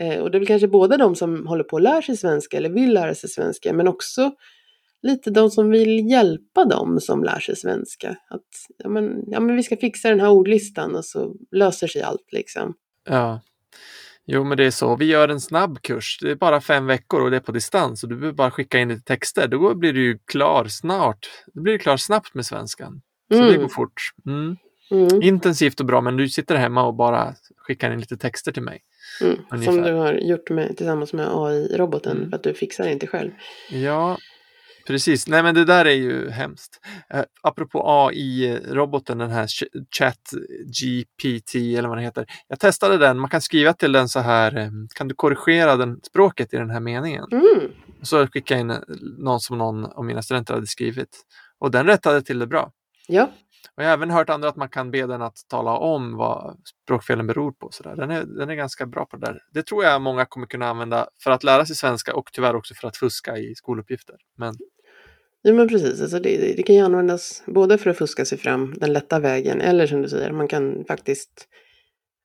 Eh, 0.00 0.18
och 0.18 0.30
det 0.30 0.36
är 0.36 0.40
väl 0.40 0.46
kanske 0.46 0.68
både 0.68 0.96
de 0.96 1.14
som 1.14 1.46
håller 1.46 1.64
på 1.64 1.76
att 1.76 1.82
lära 1.82 2.02
sig 2.02 2.16
svenska 2.16 2.56
eller 2.56 2.70
vill 2.70 2.94
lära 2.94 3.14
sig 3.14 3.30
svenska, 3.30 3.72
men 3.72 3.88
också 3.88 4.32
lite 5.02 5.30
de 5.30 5.50
som 5.50 5.70
vill 5.70 6.10
hjälpa 6.10 6.64
dem 6.64 7.00
som 7.00 7.24
lär 7.24 7.40
sig 7.40 7.56
svenska. 7.56 8.08
Att 8.10 8.46
ja, 8.78 8.88
men, 8.88 9.22
ja, 9.26 9.40
men 9.40 9.56
vi 9.56 9.62
ska 9.62 9.76
fixa 9.76 10.08
den 10.08 10.20
här 10.20 10.28
ordlistan 10.30 10.94
och 10.96 11.04
så 11.04 11.34
löser 11.50 11.86
sig 11.86 12.02
allt 12.02 12.32
liksom. 12.32 12.74
Ja. 13.08 13.40
Jo, 14.26 14.44
men 14.44 14.56
det 14.58 14.64
är 14.64 14.70
så. 14.70 14.96
Vi 14.96 15.04
gör 15.04 15.28
en 15.28 15.40
snabb 15.40 15.82
kurs. 15.82 16.18
Det 16.22 16.30
är 16.30 16.34
bara 16.36 16.60
fem 16.60 16.86
veckor 16.86 17.20
och 17.22 17.30
det 17.30 17.36
är 17.36 17.40
på 17.40 17.52
distans 17.52 18.02
och 18.02 18.08
du 18.08 18.16
behöver 18.16 18.36
bara 18.36 18.50
skicka 18.50 18.78
in 18.78 18.88
lite 18.88 19.02
texter. 19.04 19.48
Då 19.48 19.74
blir 19.74 19.92
du 19.92 20.04
ju 20.04 20.18
klar 20.26 20.64
snart. 20.64 21.28
Då 21.54 21.60
blir 21.62 21.72
du 21.72 21.78
klar 21.78 21.96
snabbt 21.96 22.34
med 22.34 22.46
svenskan. 22.46 23.02
Så 23.32 23.38
det 23.38 23.48
Mm. 23.48 23.60
går 23.60 23.68
fort. 23.68 24.00
Mm. 24.26 24.56
Mm. 24.90 25.22
Intensivt 25.22 25.80
och 25.80 25.86
bra, 25.86 26.00
men 26.00 26.16
du 26.16 26.28
sitter 26.28 26.56
hemma 26.56 26.84
och 26.86 26.94
bara 26.94 27.34
skickar 27.56 27.92
in 27.92 28.00
lite 28.00 28.16
texter 28.16 28.52
till 28.52 28.62
mig. 28.62 28.80
Mm, 29.22 29.64
som 29.64 29.82
du 29.82 29.92
har 29.92 30.12
gjort 30.12 30.50
med, 30.50 30.76
tillsammans 30.76 31.12
med 31.12 31.26
AI-roboten 31.30 32.16
Mm. 32.16 32.30
för 32.30 32.36
att 32.36 32.42
du 32.42 32.54
fixar 32.54 32.84
det 32.84 32.92
inte 32.92 33.06
själv. 33.06 33.30
Ja, 33.70 34.18
precis. 34.86 35.28
Nej, 35.28 35.42
men 35.42 35.54
det 35.54 35.64
där 35.64 35.84
är 35.84 35.94
ju 35.94 36.30
hemskt. 36.30 36.80
Eh, 37.14 37.22
apropå 37.42 37.82
AI-roboten, 37.86 39.18
den 39.18 39.30
här 39.30 39.46
Ch- 39.46 39.86
Chat 39.98 40.30
GPT 40.66 41.54
eller 41.78 41.88
vad 41.88 41.98
den 41.98 42.04
heter. 42.04 42.26
Jag 42.48 42.60
testade 42.60 42.98
den. 42.98 43.18
Man 43.18 43.30
kan 43.30 43.40
skriva 43.40 43.72
till 43.72 43.92
den 43.92 44.08
så 44.08 44.20
här. 44.20 44.56
eh, 44.58 44.68
Kan 44.94 45.08
du 45.08 45.14
korrigera 45.14 45.76
den, 45.76 46.00
språket 46.02 46.54
i 46.54 46.56
den 46.56 46.70
här 46.70 46.80
meningen? 46.80 47.24
Mm. 47.32 47.70
Så 48.02 48.26
skickade 48.26 48.60
jag 48.60 48.60
in 48.60 48.70
eh, 48.70 48.78
någon 49.18 49.40
som 49.40 49.58
någon 49.58 49.84
av 49.84 50.04
mina 50.04 50.22
studenter 50.22 50.54
hade 50.54 50.66
skrivit. 50.66 51.08
Och 51.58 51.70
den 51.70 51.86
rättade 51.86 52.22
till 52.22 52.38
det 52.38 52.46
bra. 52.46 52.70
Ja, 53.08 53.30
Och 53.76 53.82
jag 53.82 53.88
har 53.88 53.92
även 53.94 54.10
hört 54.10 54.30
andra 54.30 54.48
att 54.48 54.56
man 54.56 54.68
kan 54.68 54.90
be 54.90 55.06
den 55.06 55.22
att 55.22 55.36
tala 55.48 55.70
om 55.76 56.16
vad 56.16 56.56
språkfelen 56.84 57.26
beror 57.26 57.52
på. 57.52 57.68
Så 57.72 57.82
där. 57.82 57.96
Den, 57.96 58.10
är, 58.10 58.24
den 58.24 58.50
är 58.50 58.54
ganska 58.54 58.86
bra 58.86 59.04
på 59.06 59.16
det 59.16 59.26
där. 59.26 59.38
Det 59.54 59.66
tror 59.66 59.84
jag 59.84 60.02
många 60.02 60.24
kommer 60.24 60.46
kunna 60.46 60.66
använda 60.68 61.08
för 61.24 61.30
att 61.30 61.44
lära 61.44 61.66
sig 61.66 61.76
svenska 61.76 62.14
och 62.14 62.30
tyvärr 62.32 62.54
också 62.56 62.74
för 62.74 62.88
att 62.88 62.96
fuska 62.96 63.36
i 63.38 63.54
skoluppgifter. 63.54 64.16
Men 64.38 64.54
ja 65.42 65.52
men 65.52 65.68
precis. 65.68 66.00
Alltså 66.02 66.18
det, 66.18 66.54
det- 66.56 66.62
kan 66.62 66.76
ju 66.76 66.82
användas 66.82 67.42
både 67.46 67.78
för 67.78 67.90
att 67.90 67.98
fuska 67.98 68.24
sig 68.24 68.38
fram 68.38 68.74
den 68.76 68.92
lätta 68.92 69.18
vägen 69.20 69.60
eller 69.60 69.86
som 69.86 70.02
du 70.02 70.08
säger, 70.08 70.32
man 70.32 70.48
kan 70.48 70.84
faktiskt 70.88 71.48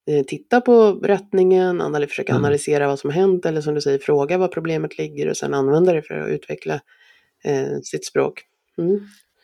eh, 0.09 0.23
titta 0.25 0.61
på 0.61 0.91
rättningen, 0.91 1.81
anal- 1.81 2.07
försöka 2.07 2.31
Mm. 2.33 2.43
analysera 2.43 2.87
vad 2.87 2.99
som 2.99 3.09
har 3.09 3.15
hänt 3.21 3.45
eller 3.45 3.61
som 3.61 3.73
du 3.73 3.81
säger, 3.81 3.99
fråga 3.99 4.37
var 4.37 4.47
problemet 4.47 4.97
ligger 4.97 5.29
och 5.29 5.37
sen 5.37 5.53
använda 5.53 5.93
det 5.93 6.01
för 6.01 6.19
att 6.19 6.29
utveckla 6.29 6.73
eh, 7.43 7.79
sitt 7.83 8.05
språk. 8.05 8.43
Mm. 8.77 8.99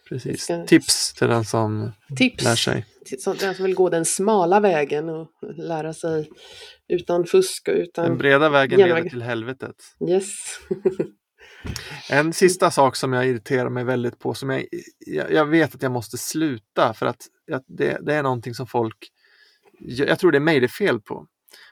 Precis. 0.10 0.42
Ska- 0.42 0.66
Tips 0.66 1.14
till 1.14 1.28
den 1.28 1.46
som 1.46 1.92
Tips 2.18 2.44
lär 2.44 2.56
sig. 2.56 2.86
sånt- 3.20 3.40
den 3.40 3.56
som 3.56 3.66
vill 3.66 3.76
gå 3.76 3.90
den 3.90 4.06
smala 4.06 4.60
vägen 4.60 5.10
och 5.10 5.28
lära 5.58 5.94
sig 5.94 6.30
utan 6.88 7.26
fusk 7.26 7.68
och 7.68 7.74
utan... 7.76 8.06
Den 8.06 8.18
breda 8.18 8.50
vägen 8.50 8.80
genväg. 8.80 8.96
leder 8.98 9.10
till 9.10 9.22
helvetet. 9.22 9.76
Yes. 10.10 10.28
En 12.10 12.34
sista 12.34 12.72
sak 12.72 12.96
som 12.96 13.14
jag 13.14 13.28
irriterar 13.28 13.70
mig 13.70 13.84
väldigt 13.84 14.20
på, 14.20 14.34
som 14.34 14.50
jag, 14.50 14.66
jag, 15.30 15.46
vet 15.46 15.76
att 15.76 15.82
jag 15.82 15.92
måste 15.92 16.18
sluta 16.18 16.94
för 16.94 17.06
att 17.06 17.28
det, 17.68 17.98
det 18.02 18.14
är 18.14 18.24
någonting 18.24 18.54
som 18.54 18.68
folk, 18.68 18.98
jag, 19.80 20.10
jag 20.10 20.20
tror 20.20 20.32
det 20.32 20.38
är 20.38 20.40
mig 20.40 20.60
det 20.60 20.66
är 20.66 20.68
fel 20.68 21.00
på. 21.02 21.26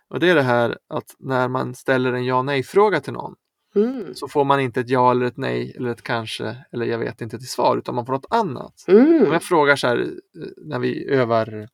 Och 0.10 0.20
det 0.20 0.30
är 0.30 0.36
det 0.36 0.42
här 0.42 0.78
att 0.94 1.16
när 1.20 1.48
man 1.48 1.76
ställer 1.76 2.14
en 2.14 2.26
ja 2.26 2.42
nej-fråga 2.42 3.00
till 3.00 3.14
någon 3.14 3.34
Mm. 3.76 4.16
så 4.16 4.28
får 4.28 4.44
man 4.44 4.60
inte 4.60 4.80
ett 4.80 4.90
ja 4.90 5.12
eller 5.12 5.26
ett 5.26 5.38
nej 5.38 5.74
eller 5.78 5.90
ett 5.90 6.02
kanske 6.02 6.58
eller 6.72 6.86
jag 6.86 6.98
vet 6.98 7.22
inte 7.22 7.38
till 7.38 7.50
svar 7.50 7.78
utan 7.78 7.96
man 7.96 8.06
får 8.06 8.14
något 8.14 8.26
annat. 8.30 8.86
Mm. 8.88 9.26
Om 9.26 9.32
jag 9.32 9.44
frågar 9.44 9.76
så 9.76 9.88
här 9.88 9.98
eh, 9.98 10.48
när 10.58 10.80
vi 10.80 11.10
övar 11.10 11.70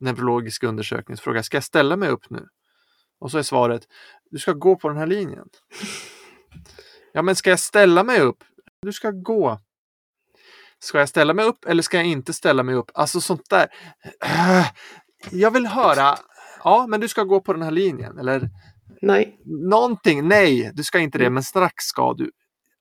neurologisk 0.00 0.62
undersökning, 0.62 1.16
så 1.16 1.22
frågar 1.22 1.38
jag, 1.38 1.44
ska 1.44 1.56
jag 1.56 1.64
ställa 1.64 1.96
mig 1.96 2.08
upp 2.08 2.30
nu? 2.30 2.46
Och 3.20 3.30
så 3.30 3.38
är 3.38 3.42
svaret, 3.42 3.82
du 4.30 4.38
ska 4.38 4.52
gå 4.52 4.76
på 4.76 4.88
den 4.88 4.96
här 4.96 5.06
linjen. 5.06 5.48
Ja, 7.12 7.22
men 7.22 7.36
ska 7.36 7.50
jag 7.50 7.60
ställa 7.60 8.04
mig 8.04 8.20
upp? 8.20 8.44
Du 8.82 8.92
ska 8.92 9.10
gå. 9.10 9.60
Ska 10.78 10.98
jag 10.98 11.08
ställa 11.08 11.34
mig 11.34 11.44
upp 11.44 11.64
eller 11.64 11.82
ska 11.82 11.96
jag 11.96 12.06
inte 12.06 12.32
ställa 12.32 12.62
mig 12.62 12.74
upp? 12.74 12.90
Alltså 12.94 13.20
sånt 13.20 13.50
där. 13.50 13.66
Jag 15.30 15.50
vill 15.50 15.66
höra 15.66 16.18
Ja, 16.64 16.86
men 16.88 17.00
du 17.00 17.08
ska 17.08 17.24
gå 17.24 17.40
på 17.40 17.52
den 17.52 17.62
här 17.62 17.70
linjen. 17.70 18.18
Eller 18.18 18.50
Nej. 19.02 19.36
någonting. 19.70 20.28
Nej, 20.28 20.70
du 20.74 20.82
ska 20.84 20.98
inte 20.98 21.18
det, 21.18 21.24
Mm. 21.24 21.34
men 21.34 21.42
strax 21.42 21.84
ska 21.84 22.12
du. 22.14 22.30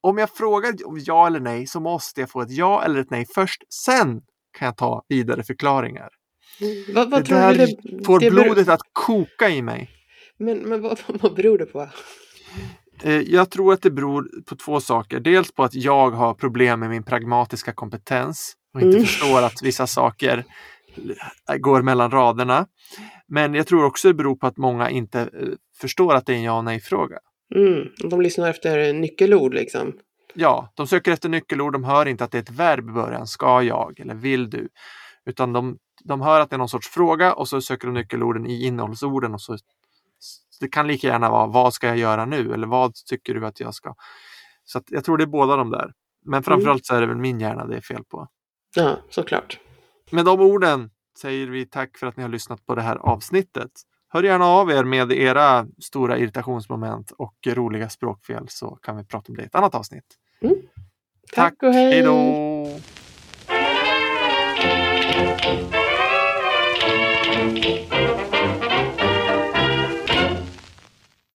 Om 0.01 0.17
jag 0.17 0.29
frågar 0.29 0.73
om 0.87 0.99
ja 1.05 1.27
eller 1.27 1.39
nej 1.39 1.67
så 1.67 1.79
måste 1.79 2.21
jag 2.21 2.29
få 2.29 2.41
ett 2.41 2.51
ja 2.51 2.83
eller 2.83 2.99
ett 2.99 3.09
nej 3.11 3.25
först. 3.35 3.63
Sen 3.85 4.21
kan 4.57 4.65
jag 4.65 4.77
ta 4.77 5.03
vidare 5.07 5.43
förklaringar. 5.43 6.09
Vad, 6.93 7.09
vad 7.11 7.25
det 7.25 7.35
där 7.35 7.53
det, 7.53 8.05
får 8.05 8.19
det 8.19 8.31
beror- 8.31 8.43
blodet 8.43 8.67
att 8.69 8.81
koka 8.93 9.49
i 9.49 9.61
mig. 9.61 9.89
Men, 10.39 10.57
men 10.57 10.81
vad, 10.81 10.99
vad 11.21 11.35
beror 11.35 11.57
det 11.57 11.65
på? 11.65 11.89
Eh, 13.03 13.13
Jag 13.19 13.49
tror 13.49 13.73
att 13.73 13.81
det 13.81 13.91
beror 13.91 14.41
på 14.49 14.55
två 14.55 14.79
saker. 14.79 15.19
Dels 15.19 15.51
på 15.51 15.63
att 15.63 15.73
jag 15.73 16.11
har 16.11 16.33
problem 16.33 16.79
med 16.79 16.89
min 16.89 17.03
pragmatiska 17.03 17.73
kompetens 17.73 18.53
och 18.73 18.81
inte 18.81 18.97
Mm. 18.97 19.05
förstår 19.07 19.41
att 19.41 19.61
vissa 19.63 19.87
saker 19.87 20.43
går 21.59 21.81
mellan 21.81 22.11
raderna. 22.11 22.65
Men 23.33 23.53
jag 23.53 23.67
tror 23.67 23.85
också 23.85 24.07
det 24.07 24.13
beror 24.13 24.35
på 24.35 24.47
att 24.47 24.57
många 24.57 24.89
inte 24.89 25.19
eh, 25.19 25.47
förstår 25.77 26.15
att 26.15 26.25
det 26.25 26.33
är 26.33 26.37
en 26.37 26.43
ja 26.43 26.57
och 26.57 26.63
nej-fråga. 26.63 27.19
Mm, 27.55 27.87
de 28.09 28.21
lyssnar 28.21 28.49
efter 28.49 28.93
nyckelord 28.93 29.53
liksom. 29.53 29.93
Ja, 30.33 30.71
de 30.75 30.87
söker 30.87 31.11
efter 31.11 31.29
nyckelord, 31.29 31.73
de 31.73 31.83
hör 31.83 32.05
inte 32.05 32.23
att 32.23 32.31
det 32.31 32.37
är 32.37 32.41
ett 32.41 32.49
verb 32.49 32.89
i 32.89 32.91
början, 32.91 33.27
ska 33.27 33.61
jag 33.61 33.99
eller 33.99 34.13
vill 34.13 34.49
du. 34.49 34.69
Utan 35.25 35.53
de, 35.53 35.77
de 36.03 36.21
hör 36.21 36.39
att 36.39 36.49
det 36.49 36.55
är 36.55 36.57
någon 36.57 36.69
sorts 36.69 36.89
fråga 36.89 37.33
och 37.33 37.47
så 37.47 37.61
söker 37.61 37.87
de 37.87 37.93
nyckelorden 37.93 38.45
i 38.45 38.65
innehållsorden. 38.65 39.33
Och 39.33 39.41
så, 39.41 39.57
det 40.59 40.67
kan 40.67 40.87
lika 40.87 41.07
gärna 41.07 41.29
vara 41.29 41.47
vad 41.47 41.73
ska 41.73 41.87
jag 41.87 41.97
göra 41.97 42.25
nu 42.25 42.53
eller 42.53 42.67
vad 42.67 42.93
tycker 42.93 43.33
du 43.33 43.45
att 43.45 43.59
jag 43.59 43.73
ska. 43.73 43.95
Så 44.63 44.77
att 44.77 44.85
jag 44.87 45.03
tror 45.03 45.17
det 45.17 45.23
är 45.23 45.25
båda 45.25 45.55
de 45.55 45.69
där. 45.69 45.93
Men 46.25 46.43
framförallt 46.43 46.85
så 46.85 46.95
är 46.95 47.01
det 47.01 47.07
väl 47.07 47.17
min 47.17 47.39
hjärna 47.39 47.65
det 47.65 47.77
är 47.77 47.81
fel 47.81 48.03
på. 48.03 48.27
Ja, 48.75 48.97
såklart. 49.09 49.59
Med 50.11 50.25
de 50.25 50.41
orden 50.41 50.89
säger 51.17 51.47
vi 51.47 51.65
tack 51.65 51.97
för 51.97 52.07
att 52.07 52.17
ni 52.17 52.23
har 52.23 52.29
lyssnat 52.29 52.65
på 52.65 52.75
det 52.75 52.81
här 52.81 52.95
avsnittet. 52.95 53.71
Hör 54.09 54.23
gärna 54.23 54.45
av 54.45 54.71
er 54.71 54.83
med 54.83 55.11
era 55.11 55.67
stora 55.79 56.17
irritationsmoment 56.17 57.11
och 57.11 57.35
roliga 57.47 57.89
språkfel 57.89 58.45
så 58.47 58.75
kan 58.75 58.97
vi 58.97 59.03
prata 59.03 59.31
om 59.31 59.35
det 59.35 59.43
i 59.43 59.45
ett 59.45 59.55
annat 59.55 59.75
avsnitt. 59.75 60.17
Tack 61.33 61.63
och 61.63 61.73
hej! 61.73 61.93
Hej 61.93 62.01
då! 62.01 63.00